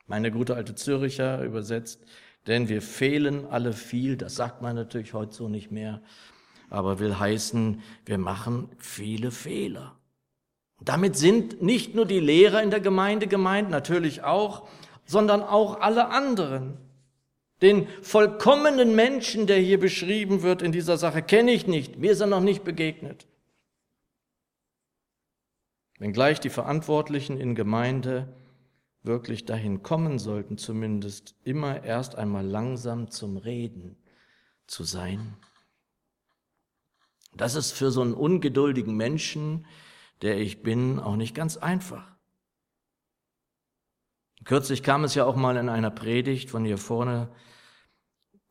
Meine 0.09 0.31
gute 0.31 0.57
alte 0.57 0.75
Züricher 0.75 1.43
übersetzt, 1.45 2.03
denn 2.47 2.69
wir 2.71 2.81
fehlen 2.81 3.45
alle 3.47 3.75
viel, 3.75 4.17
das 4.17 4.35
sagt 4.35 4.63
man 4.63 4.75
natürlich 4.75 5.13
heute 5.13 5.35
so 5.35 5.49
nicht 5.49 5.71
mehr, 5.71 6.01
aber 6.71 6.99
will 6.99 7.19
heißen, 7.19 7.83
wir 8.07 8.17
machen 8.17 8.71
viele 8.79 9.31
Fehler. 9.31 9.95
damit 10.81 11.17
sind 11.17 11.61
nicht 11.61 11.95
nur 11.95 12.07
die 12.07 12.21
Lehrer 12.21 12.63
in 12.63 12.71
der 12.71 12.81
Gemeinde 12.81 13.27
gemeint, 13.27 13.69
natürlich 13.69 14.23
auch, 14.23 14.69
sondern 15.05 15.43
auch 15.43 15.81
alle 15.81 16.09
anderen. 16.09 16.79
Den 17.61 17.89
vollkommenen 18.01 18.95
Menschen, 18.95 19.47
der 19.47 19.59
hier 19.59 19.81
beschrieben 19.81 20.43
wird 20.43 20.63
in 20.63 20.73
dieser 20.73 20.97
Sache, 20.97 21.23
kenne 21.23 21.51
ich 21.51 21.67
nicht, 21.67 21.99
mir 21.99 22.13
ist 22.13 22.21
er 22.21 22.29
noch 22.29 22.41
nicht 22.41 22.65
begegnet. 22.65 23.27
Wenngleich 25.99 26.39
die 26.39 26.51
Verantwortlichen 26.51 27.39
in 27.41 27.57
Gemeinde 27.57 28.29
wirklich 29.03 29.45
dahin 29.45 29.83
kommen 29.83 30.19
sollten, 30.19 30.59
zumindest 30.59 31.35
immer 31.45 31.83
erst 31.83 32.17
einmal 32.17 32.47
langsam 32.47 33.11
zum 33.11 33.37
Reden 33.37 33.97
zu 34.67 34.85
sein. 34.85 35.37
Das 37.35 37.55
ist 37.55 37.73
für 37.73 37.91
so 37.91 38.03
einen 38.03 38.15
ungeduldigen 38.15 38.97
Menschen, 38.97 39.67
der 40.23 40.39
ich 40.39 40.63
bin, 40.63 40.99
auch 40.99 41.17
nicht 41.17 41.35
ganz 41.35 41.57
einfach. 41.57 42.17
Kürzlich 44.45 44.83
kam 44.83 45.05
es 45.05 45.15
ja 45.15 45.25
auch 45.25 45.37
mal 45.37 45.57
in 45.57 45.69
einer 45.69 45.91
Predigt 45.91 46.51
von 46.51 46.65
hier 46.65 46.79
vorne 46.79 47.31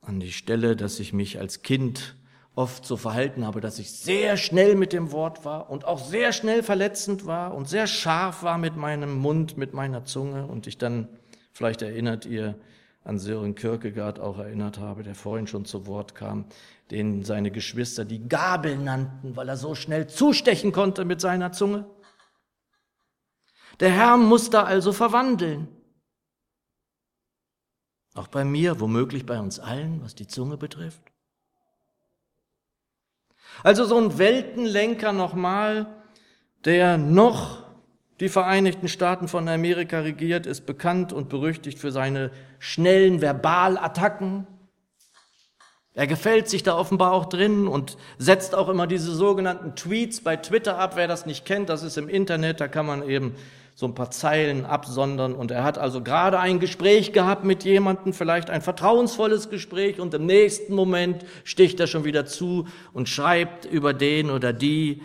an 0.02 0.20
die 0.20 0.32
Stelle, 0.32 0.76
dass 0.76 1.00
ich 1.00 1.14
mich 1.14 1.40
als 1.40 1.62
Kind 1.62 2.17
oft 2.58 2.86
so 2.86 2.98
verhalten 2.98 3.46
habe, 3.46 3.62
dass 3.62 3.78
ich 3.78 3.92
sehr 3.92 4.36
schnell 4.36 4.74
mit 4.74 4.92
dem 4.92 5.12
Wort 5.12 5.46
war 5.46 5.70
und 5.70 5.86
auch 5.86 6.04
sehr 6.04 6.34
schnell 6.34 6.64
verletzend 6.64 7.28
war 7.28 7.54
und 7.54 7.70
sehr 7.70 7.86
scharf 7.86 8.42
war 8.42 8.58
mit 8.58 8.76
meinem 8.76 9.16
Mund, 9.20 9.58
mit 9.58 9.74
meiner 9.74 10.06
Zunge 10.06 10.48
und 10.48 10.66
ich 10.66 10.80
dann, 10.80 11.08
vielleicht 11.54 11.84
erinnert 11.84 12.26
ihr, 12.26 12.56
an 13.04 13.20
Sören 13.20 13.54
Kierkegaard 13.54 14.20
auch 14.20 14.40
erinnert 14.40 14.80
habe, 14.80 15.04
der 15.04 15.14
vorhin 15.14 15.46
schon 15.46 15.66
zu 15.66 15.86
Wort 15.86 16.16
kam, 16.16 16.46
den 16.90 17.24
seine 17.24 17.52
Geschwister 17.52 18.06
die 18.06 18.28
Gabel 18.28 18.76
nannten, 18.76 19.36
weil 19.36 19.48
er 19.48 19.56
so 19.56 19.76
schnell 19.76 20.08
zustechen 20.08 20.72
konnte 20.72 21.06
mit 21.06 21.22
seiner 21.22 21.52
Zunge. 21.52 21.86
Der 23.80 23.92
Herr 23.92 24.18
muss 24.18 24.50
da 24.50 24.64
also 24.64 24.92
verwandeln. 24.92 25.68
Auch 28.16 28.28
bei 28.28 28.44
mir, 28.44 28.80
womöglich 28.80 29.28
bei 29.28 29.40
uns 29.40 29.60
allen, 29.60 30.02
was 30.02 30.16
die 30.16 30.28
Zunge 30.28 30.58
betrifft. 30.58 31.07
Also 33.64 33.86
so 33.86 33.98
ein 33.98 34.18
Weltenlenker 34.18 35.14
nochmal, 35.14 35.88
der 36.66 36.98
noch 36.98 37.64
die 38.20 38.30
Vereinigten 38.30 38.88
Staaten 38.88 39.28
von 39.28 39.48
Amerika 39.48 40.00
regiert, 40.00 40.46
ist 40.46 40.66
bekannt 40.66 41.14
und 41.14 41.30
berüchtigt 41.30 41.78
für 41.78 41.92
seine 41.92 42.32
schnellen 42.60 43.22
Verbalattacken. 43.22 44.48
Er 45.94 46.08
gefällt 46.08 46.48
sich 46.48 46.64
da 46.64 46.78
offenbar 46.78 47.12
auch 47.12 47.26
drin 47.26 47.68
und 47.68 47.98
setzt 48.18 48.54
auch 48.54 48.70
immer 48.70 48.86
diese 48.86 49.14
sogenannten 49.14 49.76
Tweets 49.76 50.22
bei 50.22 50.36
Twitter 50.36 50.78
ab. 50.78 50.94
Wer 50.96 51.08
das 51.08 51.26
nicht 51.26 51.46
kennt, 51.46 51.70
das 51.70 51.84
ist 51.84 51.98
im 51.98 52.10
Internet, 52.10 52.62
da 52.62 52.68
kann 52.68 52.86
man 52.86 53.08
eben 53.08 53.36
so 53.78 53.86
ein 53.86 53.94
paar 53.94 54.10
Zeilen 54.10 54.66
absondern. 54.66 55.36
Und 55.36 55.52
er 55.52 55.64
hat 55.64 55.78
also 55.78 56.02
gerade 56.02 56.40
ein 56.40 56.60
Gespräch 56.60 57.14
gehabt 57.14 57.44
mit 57.44 57.64
jemandem, 57.64 58.12
vielleicht 58.12 58.50
ein 58.50 58.64
vertrauensvolles 58.64 59.52
Gespräch, 59.52 60.00
und 60.00 60.16
im 60.16 60.26
nächsten 60.26 60.74
Moment 60.74 61.24
sticht 61.44 61.80
er 61.80 61.86
schon 61.86 62.04
wieder 62.04 62.26
zu 62.26 62.66
und 62.92 63.08
schreibt 63.08 63.66
über 63.66 63.94
den 63.94 64.32
oder 64.32 64.52
die 64.52 65.04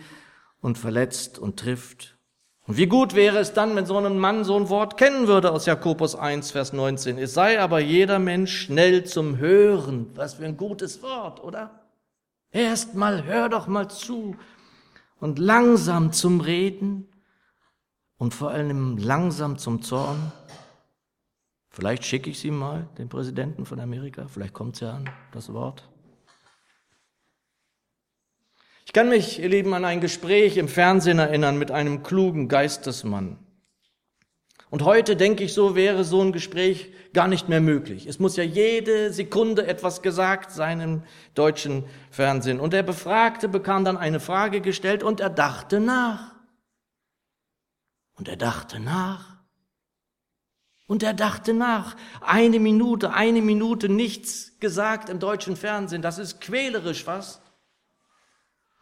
und 0.59 0.79
verletzt 0.79 1.37
und 1.37 1.59
trifft. 1.59 2.17
Und 2.65 2.77
wie 2.77 2.87
gut 2.87 3.13
wäre 3.13 3.37
es 3.37 3.53
dann, 3.53 3.75
wenn 3.75 3.85
so 3.85 3.95
ein 3.95 4.17
Mann 4.17 4.43
so 4.43 4.57
ein 4.57 4.69
Wort 4.69 4.97
kennen 4.97 5.27
würde 5.27 5.51
aus 5.51 5.67
Jakobus 5.67 6.15
1, 6.15 6.49
Vers 6.49 6.73
19. 6.73 7.19
Es 7.19 7.35
sei 7.35 7.61
aber 7.61 7.79
jeder 7.79 8.17
Mensch 8.17 8.57
schnell 8.57 9.03
zum 9.03 9.37
Hören. 9.37 10.07
Was 10.15 10.33
für 10.35 10.45
ein 10.45 10.57
gutes 10.57 11.03
Wort, 11.03 11.43
oder? 11.43 11.69
Erst 12.51 12.95
mal 12.95 13.23
hör 13.25 13.49
doch 13.49 13.67
mal 13.67 13.87
zu 13.87 14.35
und 15.19 15.37
langsam 15.37 16.11
zum 16.11 16.41
Reden 16.41 17.07
und 18.23 18.33
vor 18.33 18.51
allem 18.51 18.97
langsam 18.97 19.57
zum 19.57 19.81
Zorn. 19.81 20.31
Vielleicht 21.69 22.05
schicke 22.05 22.29
ich 22.29 22.39
sie 22.39 22.51
mal, 22.51 22.87
den 22.97 23.09
Präsidenten 23.09 23.65
von 23.65 23.81
Amerika, 23.81 24.27
vielleicht 24.27 24.53
kommt 24.53 24.79
ja 24.79 24.93
an, 24.93 25.09
das 25.33 25.51
Wort. 25.51 25.89
Ich 28.85 28.93
kann 28.93 29.09
mich, 29.09 29.41
ihr 29.41 29.49
Lieben, 29.49 29.73
an 29.73 29.83
ein 29.83 29.99
Gespräch 29.99 30.55
im 30.55 30.69
Fernsehen 30.69 31.19
erinnern 31.19 31.57
mit 31.57 31.69
einem 31.69 32.01
klugen 32.01 32.47
Geistesmann. 32.47 33.39
Und 34.69 34.85
heute 34.85 35.17
denke 35.17 35.43
ich, 35.43 35.53
so 35.53 35.75
wäre 35.75 36.05
so 36.05 36.21
ein 36.21 36.31
Gespräch 36.31 36.93
gar 37.11 37.27
nicht 37.27 37.49
mehr 37.49 37.59
möglich. 37.59 38.07
Es 38.07 38.19
muss 38.19 38.37
ja 38.37 38.45
jede 38.45 39.11
Sekunde 39.11 39.67
etwas 39.67 40.01
gesagt 40.01 40.51
sein 40.51 40.79
im 40.79 41.03
deutschen 41.35 41.83
Fernsehen. 42.09 42.61
Und 42.61 42.71
der 42.71 42.83
Befragte 42.83 43.49
bekam 43.49 43.83
dann 43.83 43.97
eine 43.97 44.21
Frage 44.21 44.61
gestellt 44.61 45.03
und 45.03 45.19
er 45.19 45.29
dachte 45.29 45.81
nach. 45.81 46.32
Und 48.15 48.27
er 48.27 48.37
dachte 48.37 48.79
nach. 48.79 49.37
Und 50.87 51.03
er 51.03 51.13
dachte 51.13 51.53
nach. 51.53 51.95
Eine 52.21 52.59
Minute, 52.59 53.13
eine 53.13 53.41
Minute 53.41 53.89
nichts 53.89 54.59
gesagt 54.59 55.09
im 55.09 55.19
deutschen 55.19 55.55
Fernsehen. 55.55 56.01
Das 56.01 56.17
ist 56.17 56.41
quälerisch 56.41 57.07
was. 57.07 57.41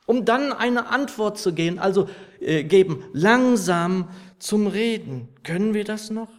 Um 0.05 0.25
dann 0.25 0.51
eine 0.51 0.87
Antwort 0.87 1.37
zu 1.37 1.53
gehen, 1.53 1.79
also 1.79 2.09
äh, 2.39 2.63
geben, 2.63 3.05
langsam 3.13 4.09
zum 4.39 4.67
Reden. 4.67 5.29
Können 5.43 5.73
wir 5.73 5.85
das 5.85 6.09
noch? 6.09 6.29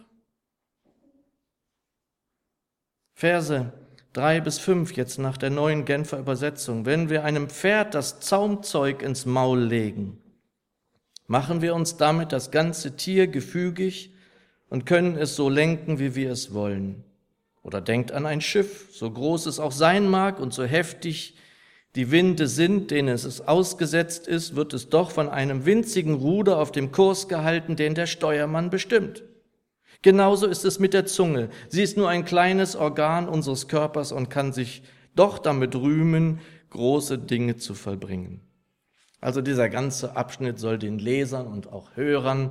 Verse 3.13 3.71
drei 4.13 4.39
bis 4.39 4.59
fünf 4.59 4.95
jetzt 4.95 5.17
nach 5.17 5.37
der 5.37 5.49
neuen 5.49 5.85
Genfer 5.85 6.19
Übersetzung. 6.19 6.85
Wenn 6.85 7.09
wir 7.09 7.23
einem 7.23 7.49
Pferd 7.49 7.95
das 7.95 8.19
Zaumzeug 8.19 9.01
ins 9.01 9.25
Maul 9.25 9.59
legen, 9.59 10.22
machen 11.27 11.61
wir 11.61 11.75
uns 11.75 11.97
damit 11.97 12.31
das 12.31 12.51
ganze 12.51 12.95
Tier 12.95 13.27
gefügig 13.27 14.13
und 14.69 14.85
können 14.85 15.17
es 15.17 15.35
so 15.35 15.49
lenken, 15.49 15.99
wie 15.99 16.15
wir 16.15 16.31
es 16.31 16.53
wollen. 16.53 17.03
Oder 17.61 17.79
denkt 17.79 18.11
an 18.11 18.25
ein 18.25 18.41
Schiff, 18.41 18.89
so 18.91 19.09
groß 19.09 19.45
es 19.45 19.59
auch 19.59 19.71
sein 19.71 20.07
mag 20.09 20.39
und 20.39 20.53
so 20.53 20.63
heftig 20.63 21.35
die 21.95 22.09
Winde 22.09 22.47
sind, 22.47 22.89
denen 22.89 23.09
es 23.09 23.41
ausgesetzt 23.41 24.27
ist, 24.27 24.55
wird 24.55 24.73
es 24.73 24.89
doch 24.89 25.11
von 25.11 25.29
einem 25.29 25.65
winzigen 25.65 26.15
Ruder 26.15 26.57
auf 26.57 26.71
dem 26.71 26.91
Kurs 26.91 27.27
gehalten, 27.27 27.75
den 27.75 27.93
der 27.93 28.07
Steuermann 28.07 28.69
bestimmt. 28.71 29.23
Genauso 30.01 30.47
ist 30.47 30.65
es 30.65 30.79
mit 30.79 30.93
der 30.93 31.05
Zunge. 31.05 31.49
Sie 31.69 31.83
ist 31.83 31.95
nur 31.95 32.09
ein 32.09 32.25
kleines 32.25 32.75
Organ 32.75 33.29
unseres 33.29 33.67
Körpers 33.67 34.11
und 34.11 34.29
kann 34.29 34.51
sich 34.51 34.83
doch 35.15 35.37
damit 35.37 35.75
rühmen, 35.75 36.39
große 36.71 37.19
Dinge 37.19 37.57
zu 37.57 37.75
vollbringen. 37.75 38.41
Also 39.23 39.39
dieser 39.39 39.69
ganze 39.69 40.17
Abschnitt 40.17 40.59
soll 40.59 40.77
den 40.77 40.99
Lesern 40.99 41.47
und 41.47 41.71
auch 41.71 41.95
Hörern 41.95 42.49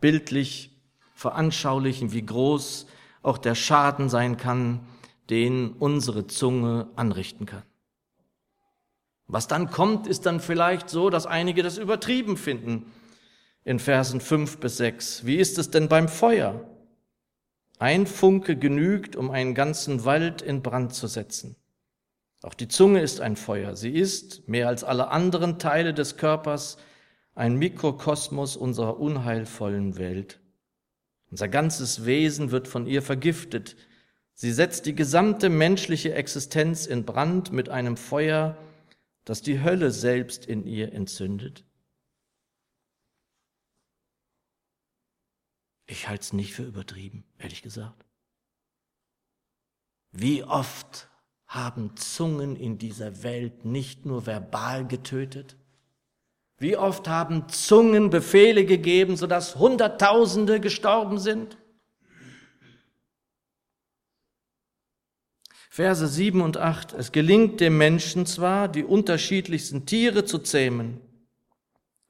bildlich 0.00 0.74
veranschaulichen, 1.14 2.10
wie 2.10 2.24
groß 2.24 2.86
auch 3.22 3.36
der 3.36 3.54
Schaden 3.54 4.08
sein 4.08 4.38
kann, 4.38 4.80
den 5.28 5.74
unsere 5.74 6.26
Zunge 6.26 6.88
anrichten 6.96 7.44
kann. 7.44 7.64
Was 9.26 9.46
dann 9.46 9.70
kommt, 9.70 10.06
ist 10.06 10.24
dann 10.24 10.40
vielleicht 10.40 10.88
so, 10.88 11.10
dass 11.10 11.26
einige 11.26 11.62
das 11.62 11.76
übertrieben 11.76 12.38
finden 12.38 12.90
in 13.64 13.78
Versen 13.78 14.22
5 14.22 14.56
bis 14.56 14.78
6. 14.78 15.26
Wie 15.26 15.36
ist 15.36 15.58
es 15.58 15.68
denn 15.68 15.88
beim 15.88 16.08
Feuer? 16.08 16.64
Ein 17.78 18.06
Funke 18.06 18.56
genügt, 18.56 19.16
um 19.16 19.30
einen 19.30 19.54
ganzen 19.54 20.06
Wald 20.06 20.40
in 20.40 20.62
Brand 20.62 20.94
zu 20.94 21.08
setzen. 21.08 21.56
Auch 22.42 22.54
die 22.54 22.68
Zunge 22.68 23.00
ist 23.00 23.20
ein 23.20 23.36
Feuer. 23.36 23.76
Sie 23.76 23.90
ist, 23.90 24.48
mehr 24.48 24.68
als 24.68 24.84
alle 24.84 25.08
anderen 25.08 25.58
Teile 25.58 25.94
des 25.94 26.16
Körpers, 26.16 26.76
ein 27.34 27.56
Mikrokosmos 27.56 28.56
unserer 28.56 28.98
unheilvollen 28.98 29.98
Welt. 29.98 30.40
Unser 31.30 31.48
ganzes 31.48 32.04
Wesen 32.06 32.50
wird 32.50 32.68
von 32.68 32.86
ihr 32.86 33.02
vergiftet. 33.02 33.76
Sie 34.34 34.52
setzt 34.52 34.86
die 34.86 34.94
gesamte 34.94 35.48
menschliche 35.48 36.14
Existenz 36.14 36.86
in 36.86 37.04
Brand 37.04 37.52
mit 37.52 37.68
einem 37.68 37.96
Feuer, 37.96 38.56
das 39.26 39.42
die 39.42 39.60
Hölle 39.62 39.90
selbst 39.90 40.46
in 40.46 40.66
ihr 40.66 40.92
entzündet? 40.92 41.64
Ich 45.86 46.08
halte 46.08 46.22
es 46.22 46.32
nicht 46.32 46.54
für 46.54 46.64
übertrieben, 46.64 47.24
ehrlich 47.38 47.62
gesagt. 47.62 48.06
Wie 50.12 50.42
oft 50.42 51.08
haben 51.46 51.96
Zungen 51.96 52.56
in 52.56 52.78
dieser 52.78 53.22
Welt 53.22 53.64
nicht 53.64 54.04
nur 54.06 54.26
verbal 54.26 54.86
getötet? 54.86 55.56
Wie 56.58 56.76
oft 56.76 57.06
haben 57.08 57.48
Zungen 57.48 58.10
Befehle 58.10 58.64
gegeben, 58.64 59.16
sodass 59.16 59.56
Hunderttausende 59.56 60.58
gestorben 60.60 61.18
sind? 61.18 61.58
Verse 65.68 66.08
7 66.08 66.40
und 66.40 66.56
8. 66.56 66.94
Es 66.94 67.12
gelingt 67.12 67.60
dem 67.60 67.76
Menschen 67.76 68.24
zwar, 68.24 68.66
die 68.66 68.82
unterschiedlichsten 68.82 69.84
Tiere 69.84 70.24
zu 70.24 70.38
zähmen, 70.38 71.02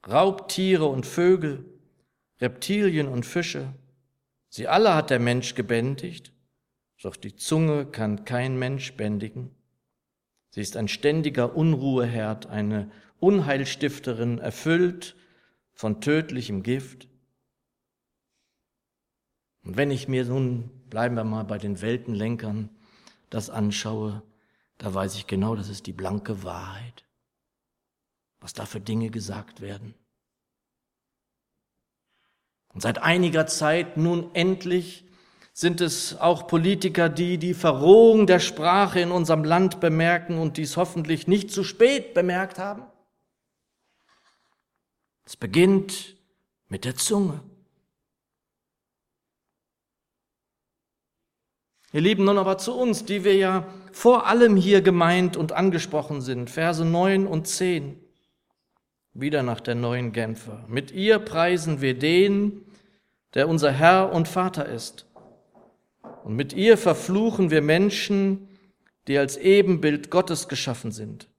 Raubtiere 0.07 0.85
und 0.85 1.05
Vögel, 1.05 1.65
Reptilien 2.39 3.09
und 3.09 3.25
Fische. 3.25 3.73
Sie 4.47 4.69
alle 4.69 4.95
hat 4.95 5.09
der 5.09 5.19
Mensch 5.19 5.53
gebändigt, 5.53 6.31
doch 7.03 7.15
die 7.15 7.35
Zunge 7.35 7.85
kann 7.85 8.25
kein 8.25 8.57
Mensch 8.57 8.93
bändigen. 8.93 9.55
Sie 10.49 10.61
ist 10.61 10.77
ein 10.77 10.87
ständiger 10.87 11.55
Unruheherd, 11.55 12.47
eine 12.47 12.89
Unheilstifterin, 13.19 14.39
erfüllt 14.39 15.15
von 15.73 16.01
tödlichem 16.01 16.63
Gift. 16.63 17.07
Und 19.63 19.77
wenn 19.77 19.91
ich 19.91 20.07
mir 20.07 20.25
nun, 20.25 20.71
bleiben 20.89 21.15
wir 21.15 21.23
mal 21.23 21.43
bei 21.43 21.57
den 21.57 21.81
Weltenlenkern, 21.81 22.69
das 23.29 23.49
anschaue, 23.49 24.23
da 24.77 24.93
weiß 24.93 25.15
ich 25.15 25.27
genau, 25.27 25.55
das 25.55 25.69
ist 25.69 25.85
die 25.87 25.93
blanke 25.93 26.43
Wahrheit, 26.43 27.05
was 28.39 28.53
da 28.53 28.65
für 28.65 28.79
Dinge 28.79 29.09
gesagt 29.09 29.61
werden. 29.61 29.93
Und 32.73 32.81
seit 32.81 32.99
einiger 32.99 33.47
Zeit 33.47 33.97
nun 33.97 34.33
endlich 34.33 35.06
sind 35.57 35.81
es 35.81 36.15
auch 36.19 36.45
Politiker, 36.45 37.09
die 37.09 37.39
die 37.39 37.55
Verrohung 37.55 38.27
der 38.27 38.39
Sprache 38.39 38.99
in 38.99 39.09
unserem 39.09 39.43
Land 39.43 39.79
bemerken 39.79 40.37
und 40.37 40.57
dies 40.57 40.77
hoffentlich 40.77 41.27
nicht 41.27 41.49
zu 41.49 41.63
spät 41.63 42.13
bemerkt 42.13 42.59
haben. 42.59 42.83
Es 45.25 45.35
beginnt 45.35 46.15
mit 46.67 46.85
der 46.85 46.95
Zunge. 46.95 47.41
Ihr 51.91 52.01
Lieben, 52.01 52.25
nun 52.25 52.37
aber 52.37 52.59
zu 52.59 52.75
uns, 52.75 53.05
die 53.05 53.23
wir 53.23 53.35
ja 53.35 53.67
vor 53.91 54.27
allem 54.27 54.57
hier 54.57 54.83
gemeint 54.83 55.35
und 55.37 55.53
angesprochen 55.53 56.21
sind, 56.21 56.51
Verse 56.51 56.85
9 56.85 57.25
und 57.25 57.47
10, 57.47 57.99
wieder 59.13 59.41
nach 59.41 59.61
der 59.61 59.73
neuen 59.73 60.11
Genfer. 60.11 60.63
Mit 60.67 60.91
ihr 60.91 61.17
preisen 61.17 61.81
wir 61.81 61.97
den, 61.97 62.63
der 63.33 63.49
unser 63.49 63.71
Herr 63.71 64.13
und 64.13 64.27
Vater 64.27 64.67
ist. 64.67 65.06
Und 66.27 66.35
mit 66.35 66.51
ihr 66.51 66.77
verfluchen 66.77 67.51
wir 67.51 67.61
Menschen, 67.61 68.49
die 69.07 69.17
als 69.17 69.37
Ebenbild 69.37 70.11
Gottes 70.11 70.49
geschaffen 70.49 70.91
sind. 70.91 71.29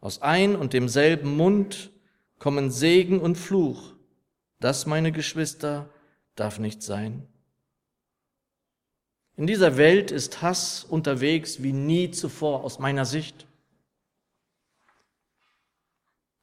Aus 0.00 0.22
ein 0.22 0.56
und 0.56 0.72
demselben 0.72 1.36
Mund 1.36 1.90
kommen 2.38 2.70
Segen 2.70 3.20
und 3.20 3.36
Fluch. 3.36 3.92
Das, 4.60 4.86
meine 4.86 5.12
Geschwister, 5.12 5.90
darf 6.36 6.58
nicht 6.58 6.82
sein. 6.82 7.26
In 9.36 9.46
dieser 9.46 9.76
Welt 9.76 10.10
ist 10.10 10.40
Hass 10.40 10.84
unterwegs 10.84 11.62
wie 11.62 11.74
nie 11.74 12.10
zuvor 12.10 12.64
aus 12.64 12.78
meiner 12.78 13.04
Sicht. 13.04 13.46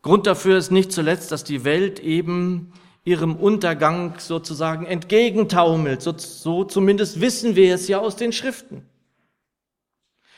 Grund 0.04 0.28
dafür 0.28 0.60
ist 0.60 0.70
nicht 0.70 0.92
zuletzt, 0.92 1.32
dass 1.32 1.44
die 1.44 1.64
Welt 1.64 2.00
eben 2.00 2.74
ihrem 3.06 3.36
Untergang 3.36 4.20
sozusagen 4.20 4.86
entgegentaumelt. 4.86 6.02
So, 6.02 6.18
so 6.18 6.64
zumindest 6.64 7.22
wissen 7.22 7.56
wir 7.56 7.74
es 7.76 7.88
ja 7.88 8.00
aus 8.00 8.16
den 8.16 8.34
Schriften. 8.34 8.84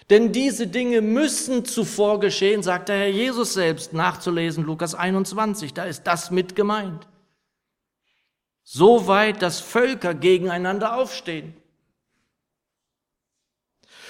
Denn 0.09 0.31
diese 0.31 0.67
Dinge 0.67 1.01
müssen 1.01 1.65
zuvor 1.65 2.19
geschehen, 2.19 2.63
sagt 2.63 2.89
der 2.89 2.97
Herr 2.97 3.09
Jesus 3.09 3.53
selbst, 3.53 3.93
nachzulesen, 3.93 4.63
Lukas 4.63 4.95
21, 4.95 5.73
da 5.73 5.85
ist 5.85 6.03
das 6.03 6.29
mit 6.29 6.55
gemeint. 6.55 7.07
So 8.63 9.07
weit, 9.07 9.41
dass 9.41 9.61
Völker 9.61 10.13
gegeneinander 10.13 10.95
aufstehen. 10.95 11.53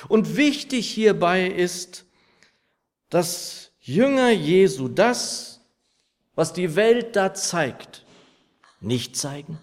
Und 0.08 0.36
wichtig 0.36 0.89
hierbei 0.89 1.48
ist, 1.48 2.06
dass 3.10 3.72
Jünger 3.80 4.32
Jesu 4.32 4.88
das, 4.88 5.62
was 6.36 6.54
die 6.54 6.76
Welt 6.76 7.15
da 7.15 7.34
zeigt, 7.34 8.04
nicht 8.79 9.15
zeigen. 9.15 9.57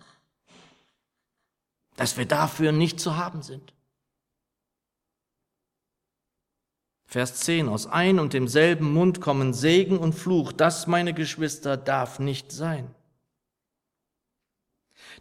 Dass 1.97 2.17
wir 2.17 2.27
dafür 2.27 2.73
nicht 2.73 2.99
zu 2.99 3.17
haben 3.17 3.43
sind. 3.43 3.73
Vers 7.07 7.37
10, 7.37 7.69
aus 7.69 7.87
ein 7.87 8.19
und 8.19 8.33
demselben 8.33 8.93
Mund 8.93 9.21
kommen 9.21 9.55
Segen 9.55 9.99
und 9.99 10.15
Fluch. 10.15 10.51
Das, 10.51 10.89
meine 10.89 11.15
Geschwister, 11.15 11.77
darf 11.77 12.19
nicht 12.19 12.51
sein. 12.51 12.93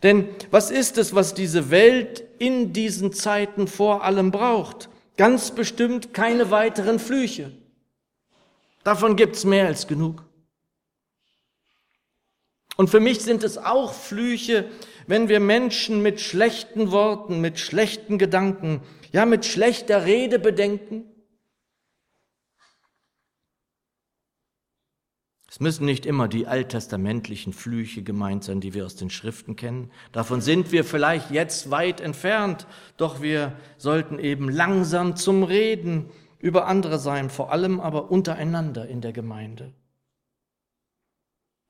Denn 0.02 0.30
was 0.50 0.72
ist 0.72 0.98
es, 0.98 1.14
was 1.14 1.36
diese 1.36 1.70
Welt 1.70 2.24
in 2.40 2.74
diesen 2.74 3.14
Zeiten 3.14 3.68
vor 3.68 4.04
allem 4.04 4.32
braucht? 4.32 4.90
Ganz 5.18 5.52
bestimmt 5.52 6.14
keine 6.14 6.50
weiteren 6.50 6.98
Flüche. 6.98 7.52
Davon 8.84 9.16
gibt's 9.16 9.46
mehr 9.46 9.68
als 9.68 9.88
genug. 9.88 10.24
Und 12.76 12.90
für 12.90 13.00
mich 13.00 13.22
sind 13.22 13.44
es 13.44 13.58
auch 13.58 13.94
Flüche, 13.94 14.66
wenn 15.06 15.30
wir 15.30 15.40
Menschen 15.40 16.02
mit 16.02 16.22
schlechten 16.22 16.92
Worten, 16.92 17.40
mit 17.40 17.60
schlechten 17.60 18.18
Gedanken, 18.18 18.82
ja 19.12 19.26
mit 19.26 19.46
schlechter 19.46 20.06
Rede 20.06 20.40
bedenken. 20.40 21.06
Es 25.54 25.60
müssen 25.60 25.86
nicht 25.86 26.08
immer 26.08 26.28
die 26.28 26.48
alttestamentlichen 26.48 27.54
Flüche 27.54 28.02
gemeint 28.02 28.44
sein, 28.44 28.60
die 28.60 28.74
wir 28.74 28.88
aus 28.88 28.96
den 28.96 29.12
Schriften 29.12 29.56
kennen. 29.56 29.92
Davon 30.12 30.42
sind 30.42 30.72
wir 30.72 30.84
vielleicht 30.84 31.30
jetzt 31.30 31.70
weit 31.70 32.02
entfernt, 32.02 32.66
doch 32.98 33.22
wir 33.22 33.56
sollten 33.78 34.18
eben 34.18 34.50
langsam 34.50 35.16
zum 35.16 35.44
Reden 35.44 36.10
über 36.40 36.66
andere 36.66 36.98
sein, 36.98 37.30
vor 37.30 37.52
allem 37.52 37.80
aber 37.80 38.10
untereinander 38.10 38.88
in 38.88 39.02
der 39.02 39.14
Gemeinde. 39.14 39.76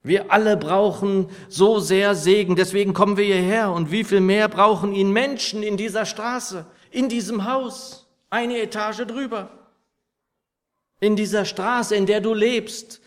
Wir 0.03 0.33
alle 0.33 0.57
brauchen 0.57 1.29
so 1.47 1.79
sehr 1.79 2.13
Segen, 2.13 2.57
deswegen 2.57 2.93
kommen 2.93 3.15
wir 3.15 3.23
hierher. 3.23 3.71
Und 3.71 3.89
wie 3.89 4.03
viel 4.03 4.19
mehr 4.19 4.49
brauchen 4.49 4.93
ihn 4.93 5.11
Menschen 5.11 5.63
in 5.63 5.77
dieser 5.77 6.05
Straße, 6.05 6.65
in 6.91 7.07
diesem 7.07 7.45
Haus, 7.45 8.05
eine 8.29 8.61
Etage 8.61 9.05
drüber, 9.07 9.49
in 10.99 11.15
dieser 11.15 11.45
Straße, 11.45 11.95
in 11.95 12.05
der 12.05 12.19
du 12.19 12.33
lebst, 12.33 13.01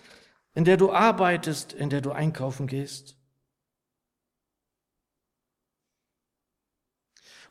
in 0.55 0.65
der 0.65 0.79
du 0.79 0.91
arbeitest, 0.91 1.75
in 1.75 1.91
der 1.91 2.01
du 2.01 2.13
einkaufen 2.13 2.67
gehst. 2.67 3.17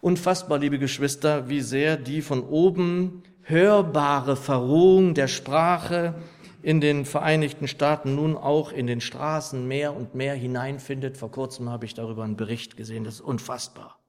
Unfassbar, 0.01 0.57
liebe 0.57 0.79
Geschwister, 0.79 1.49
wie 1.49 1.61
sehr 1.61 1.97
die 1.97 2.21
von 2.21 2.43
oben 2.43 3.23
hörbare 3.43 4.35
Verrohung 4.35 5.13
der 5.13 5.27
Sprache, 5.27 6.15
in 6.65 6.81
den 6.81 7.05
Vereinigten 7.05 7.67
Staaten 7.67 8.15
nun 8.15 8.35
auch 8.35 8.71
in 8.71 8.87
den 8.87 8.99
Straßen 8.99 9.67
mehr 9.67 9.95
und 9.95 10.15
mehr 10.15 10.33
hineinfindet. 10.33 11.15
Vor 11.15 11.29
kurzem 11.29 11.69
habe 11.69 11.85
ich 11.85 11.93
darüber 11.93 12.23
einen 12.23 12.37
Bericht 12.37 12.75
gesehen, 12.75 13.03
das 13.03 13.15
ist 13.15 13.21
unfassbar. 13.21 13.99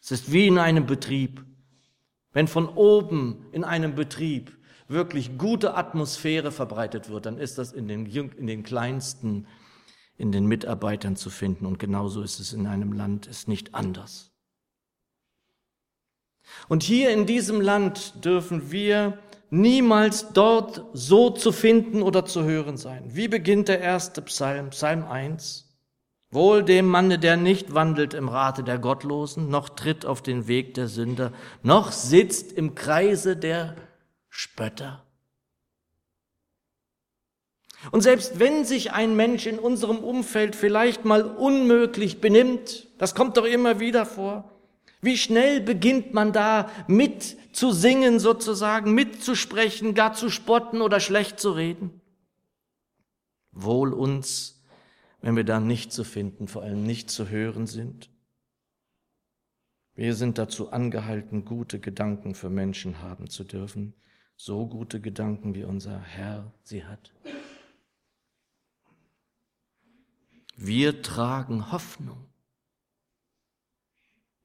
Es 0.00 0.12
ist 0.12 0.30
wie 0.30 0.46
in 0.46 0.58
einem 0.58 0.86
Betrieb. 0.86 1.44
Wenn 2.32 2.46
von 2.46 2.68
oben 2.68 3.46
in 3.50 3.64
einem 3.64 3.96
Betrieb 3.96 4.56
wirklich 4.86 5.36
gute 5.36 5.74
Atmosphäre 5.74 6.52
verbreitet 6.52 7.08
wird, 7.08 7.26
dann 7.26 7.38
ist 7.38 7.58
das 7.58 7.72
in 7.72 7.88
den, 7.88 8.06
in 8.06 8.46
den 8.46 8.62
kleinsten, 8.62 9.48
in 10.16 10.30
den 10.30 10.46
Mitarbeitern 10.46 11.16
zu 11.16 11.28
finden. 11.28 11.66
Und 11.66 11.80
genauso 11.80 12.22
ist 12.22 12.38
es 12.38 12.52
in 12.52 12.68
einem 12.68 12.92
Land, 12.92 13.26
ist 13.26 13.48
nicht 13.48 13.74
anders. 13.74 14.30
Und 16.68 16.84
hier 16.84 17.10
in 17.10 17.26
diesem 17.26 17.60
Land 17.60 18.24
dürfen 18.24 18.70
wir 18.70 19.18
niemals 19.54 20.32
dort 20.32 20.84
so 20.92 21.30
zu 21.30 21.52
finden 21.52 22.02
oder 22.02 22.24
zu 22.24 22.44
hören 22.44 22.76
sein. 22.76 23.04
Wie 23.06 23.28
beginnt 23.28 23.68
der 23.68 23.80
erste 23.80 24.20
Psalm, 24.22 24.70
Psalm 24.70 25.04
1? 25.04 25.72
Wohl 26.30 26.64
dem 26.64 26.88
Manne, 26.88 27.18
der 27.18 27.36
nicht 27.36 27.74
wandelt 27.74 28.12
im 28.12 28.28
Rate 28.28 28.64
der 28.64 28.78
Gottlosen, 28.78 29.50
noch 29.50 29.68
tritt 29.68 30.04
auf 30.04 30.20
den 30.20 30.48
Weg 30.48 30.74
der 30.74 30.88
Sünder, 30.88 31.32
noch 31.62 31.92
sitzt 31.92 32.52
im 32.52 32.74
Kreise 32.74 33.36
der 33.36 33.76
Spötter. 34.28 35.04
Und 37.92 38.00
selbst 38.00 38.40
wenn 38.40 38.64
sich 38.64 38.92
ein 38.92 39.14
Mensch 39.14 39.46
in 39.46 39.58
unserem 39.58 39.98
Umfeld 39.98 40.56
vielleicht 40.56 41.04
mal 41.04 41.22
unmöglich 41.22 42.20
benimmt, 42.20 42.88
das 42.98 43.14
kommt 43.14 43.36
doch 43.36 43.44
immer 43.44 43.78
wieder 43.78 44.06
vor, 44.06 44.53
wie 45.04 45.16
schnell 45.16 45.60
beginnt 45.60 46.14
man 46.14 46.32
da 46.32 46.70
mit 46.86 47.36
zu 47.54 47.72
singen 47.72 48.18
sozusagen, 48.18 48.94
mitzusprechen, 48.94 49.94
gar 49.94 50.14
zu 50.14 50.30
spotten 50.30 50.80
oder 50.80 51.00
schlecht 51.00 51.38
zu 51.38 51.52
reden? 51.52 52.00
Wohl 53.52 53.92
uns, 53.92 54.62
wenn 55.20 55.36
wir 55.36 55.44
da 55.44 55.60
nicht 55.60 55.92
zu 55.92 56.04
finden, 56.04 56.48
vor 56.48 56.62
allem 56.62 56.82
nicht 56.82 57.10
zu 57.10 57.28
hören 57.28 57.66
sind. 57.66 58.10
Wir 59.94 60.14
sind 60.14 60.38
dazu 60.38 60.70
angehalten, 60.70 61.44
gute 61.44 61.78
Gedanken 61.78 62.34
für 62.34 62.50
Menschen 62.50 63.00
haben 63.00 63.30
zu 63.30 63.44
dürfen, 63.44 63.94
so 64.36 64.66
gute 64.66 65.00
Gedanken, 65.00 65.54
wie 65.54 65.64
unser 65.64 66.00
Herr 66.00 66.52
sie 66.64 66.84
hat. 66.84 67.12
Wir 70.56 71.02
tragen 71.02 71.70
Hoffnung. 71.70 72.26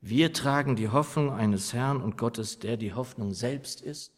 Wir 0.01 0.31
tragen 0.31 0.75
die 0.75 0.89
Hoffnung 0.89 1.31
eines 1.31 1.73
Herrn 1.73 2.01
und 2.01 2.17
Gottes, 2.17 2.59
der 2.59 2.77
die 2.77 2.93
Hoffnung 2.93 3.33
selbst 3.33 3.81
ist. 3.81 4.13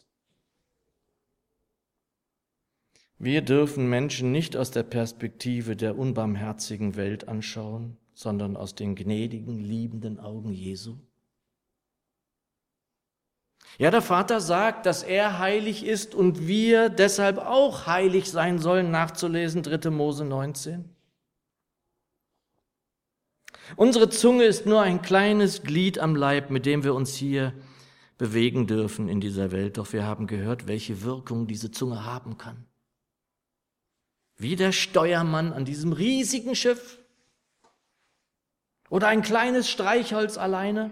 Wir 3.17 3.41
dürfen 3.41 3.89
Menschen 3.89 4.31
nicht 4.31 4.55
aus 4.57 4.71
der 4.71 4.83
Perspektive 4.83 5.75
der 5.75 5.97
unbarmherzigen 5.97 6.95
Welt 6.95 7.27
anschauen, 7.27 7.97
sondern 8.13 8.57
aus 8.57 8.75
den 8.75 8.95
gnädigen, 8.95 9.59
liebenden 9.59 10.19
Augen 10.19 10.51
Jesu. 10.51 10.97
Ja, 13.77 13.89
der 13.89 14.01
Vater 14.01 14.41
sagt, 14.41 14.85
dass 14.85 15.01
er 15.03 15.39
heilig 15.39 15.85
ist 15.85 16.13
und 16.13 16.47
wir 16.47 16.89
deshalb 16.89 17.37
auch 17.37 17.87
heilig 17.87 18.29
sein 18.29 18.59
sollen, 18.59 18.91
nachzulesen, 18.91 19.63
3. 19.63 19.89
Mose 19.89 20.25
19. 20.25 20.89
Unsere 23.75 24.09
Zunge 24.09 24.43
ist 24.43 24.65
nur 24.65 24.81
ein 24.81 25.01
kleines 25.01 25.63
Glied 25.63 25.99
am 25.99 26.15
Leib, 26.15 26.49
mit 26.49 26.65
dem 26.65 26.83
wir 26.83 26.93
uns 26.93 27.15
hier 27.15 27.53
bewegen 28.17 28.67
dürfen 28.67 29.09
in 29.09 29.21
dieser 29.21 29.51
Welt. 29.51 29.77
Doch 29.77 29.91
wir 29.93 30.05
haben 30.05 30.27
gehört, 30.27 30.67
welche 30.67 31.03
Wirkung 31.03 31.47
diese 31.47 31.71
Zunge 31.71 32.05
haben 32.05 32.37
kann. 32.37 32.65
Wie 34.37 34.55
der 34.55 34.71
Steuermann 34.71 35.53
an 35.53 35.65
diesem 35.65 35.93
riesigen 35.93 36.55
Schiff 36.55 36.99
oder 38.89 39.07
ein 39.07 39.21
kleines 39.21 39.69
Streichholz 39.69 40.37
alleine 40.37 40.91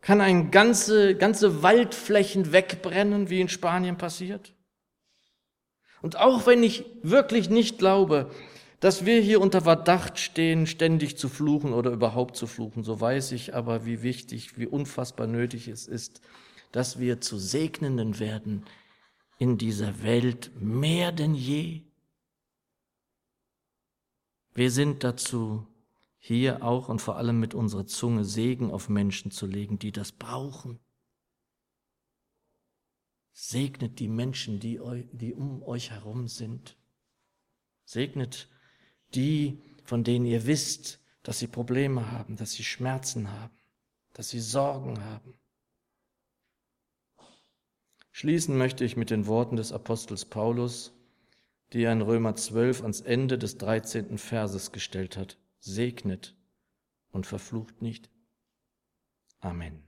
kann 0.00 0.20
ein 0.20 0.50
ganze, 0.50 1.14
ganze 1.16 1.62
Waldflächen 1.62 2.52
wegbrennen, 2.52 3.30
wie 3.30 3.40
in 3.40 3.48
Spanien 3.48 3.96
passiert. 3.96 4.52
Und 6.02 6.18
auch 6.18 6.46
wenn 6.46 6.62
ich 6.62 6.84
wirklich 7.02 7.48
nicht 7.48 7.78
glaube, 7.78 8.30
dass 8.84 9.06
wir 9.06 9.18
hier 9.18 9.40
unter 9.40 9.62
Verdacht 9.62 10.18
stehen, 10.18 10.66
ständig 10.66 11.16
zu 11.16 11.30
fluchen 11.30 11.72
oder 11.72 11.90
überhaupt 11.90 12.36
zu 12.36 12.46
fluchen, 12.46 12.84
so 12.84 13.00
weiß 13.00 13.32
ich 13.32 13.54
aber, 13.54 13.86
wie 13.86 14.02
wichtig, 14.02 14.58
wie 14.58 14.66
unfassbar 14.66 15.26
nötig 15.26 15.68
es 15.68 15.86
ist, 15.86 16.20
dass 16.70 16.98
wir 16.98 17.22
zu 17.22 17.38
Segnenden 17.38 18.18
werden 18.18 18.66
in 19.38 19.56
dieser 19.56 20.02
Welt 20.02 20.50
mehr 20.60 21.12
denn 21.12 21.34
je. 21.34 21.80
Wir 24.52 24.70
sind 24.70 25.02
dazu 25.02 25.66
hier 26.18 26.62
auch 26.62 26.90
und 26.90 27.00
vor 27.00 27.16
allem 27.16 27.40
mit 27.40 27.54
unserer 27.54 27.86
Zunge 27.86 28.26
Segen 28.26 28.70
auf 28.70 28.90
Menschen 28.90 29.30
zu 29.30 29.46
legen, 29.46 29.78
die 29.78 29.92
das 29.92 30.12
brauchen. 30.12 30.78
Segnet 33.32 33.98
die 33.98 34.08
Menschen, 34.08 34.60
die, 34.60 34.78
die 35.10 35.32
um 35.32 35.62
euch 35.62 35.90
herum 35.90 36.28
sind. 36.28 36.76
Segnet 37.86 38.50
die, 39.14 39.58
von 39.84 40.04
denen 40.04 40.26
ihr 40.26 40.46
wisst, 40.46 41.00
dass 41.22 41.38
sie 41.38 41.46
Probleme 41.46 42.10
haben, 42.10 42.36
dass 42.36 42.52
sie 42.52 42.64
Schmerzen 42.64 43.30
haben, 43.30 43.56
dass 44.12 44.30
sie 44.30 44.40
Sorgen 44.40 45.02
haben. 45.04 45.34
Schließen 48.12 48.56
möchte 48.56 48.84
ich 48.84 48.96
mit 48.96 49.10
den 49.10 49.26
Worten 49.26 49.56
des 49.56 49.72
Apostels 49.72 50.24
Paulus, 50.24 50.92
die 51.72 51.82
er 51.82 51.92
in 51.92 52.02
Römer 52.02 52.36
12 52.36 52.82
ans 52.82 53.00
Ende 53.00 53.38
des 53.38 53.58
13. 53.58 54.18
Verses 54.18 54.70
gestellt 54.70 55.16
hat. 55.16 55.38
Segnet 55.58 56.36
und 57.10 57.26
verflucht 57.26 57.82
nicht. 57.82 58.10
Amen. 59.40 59.82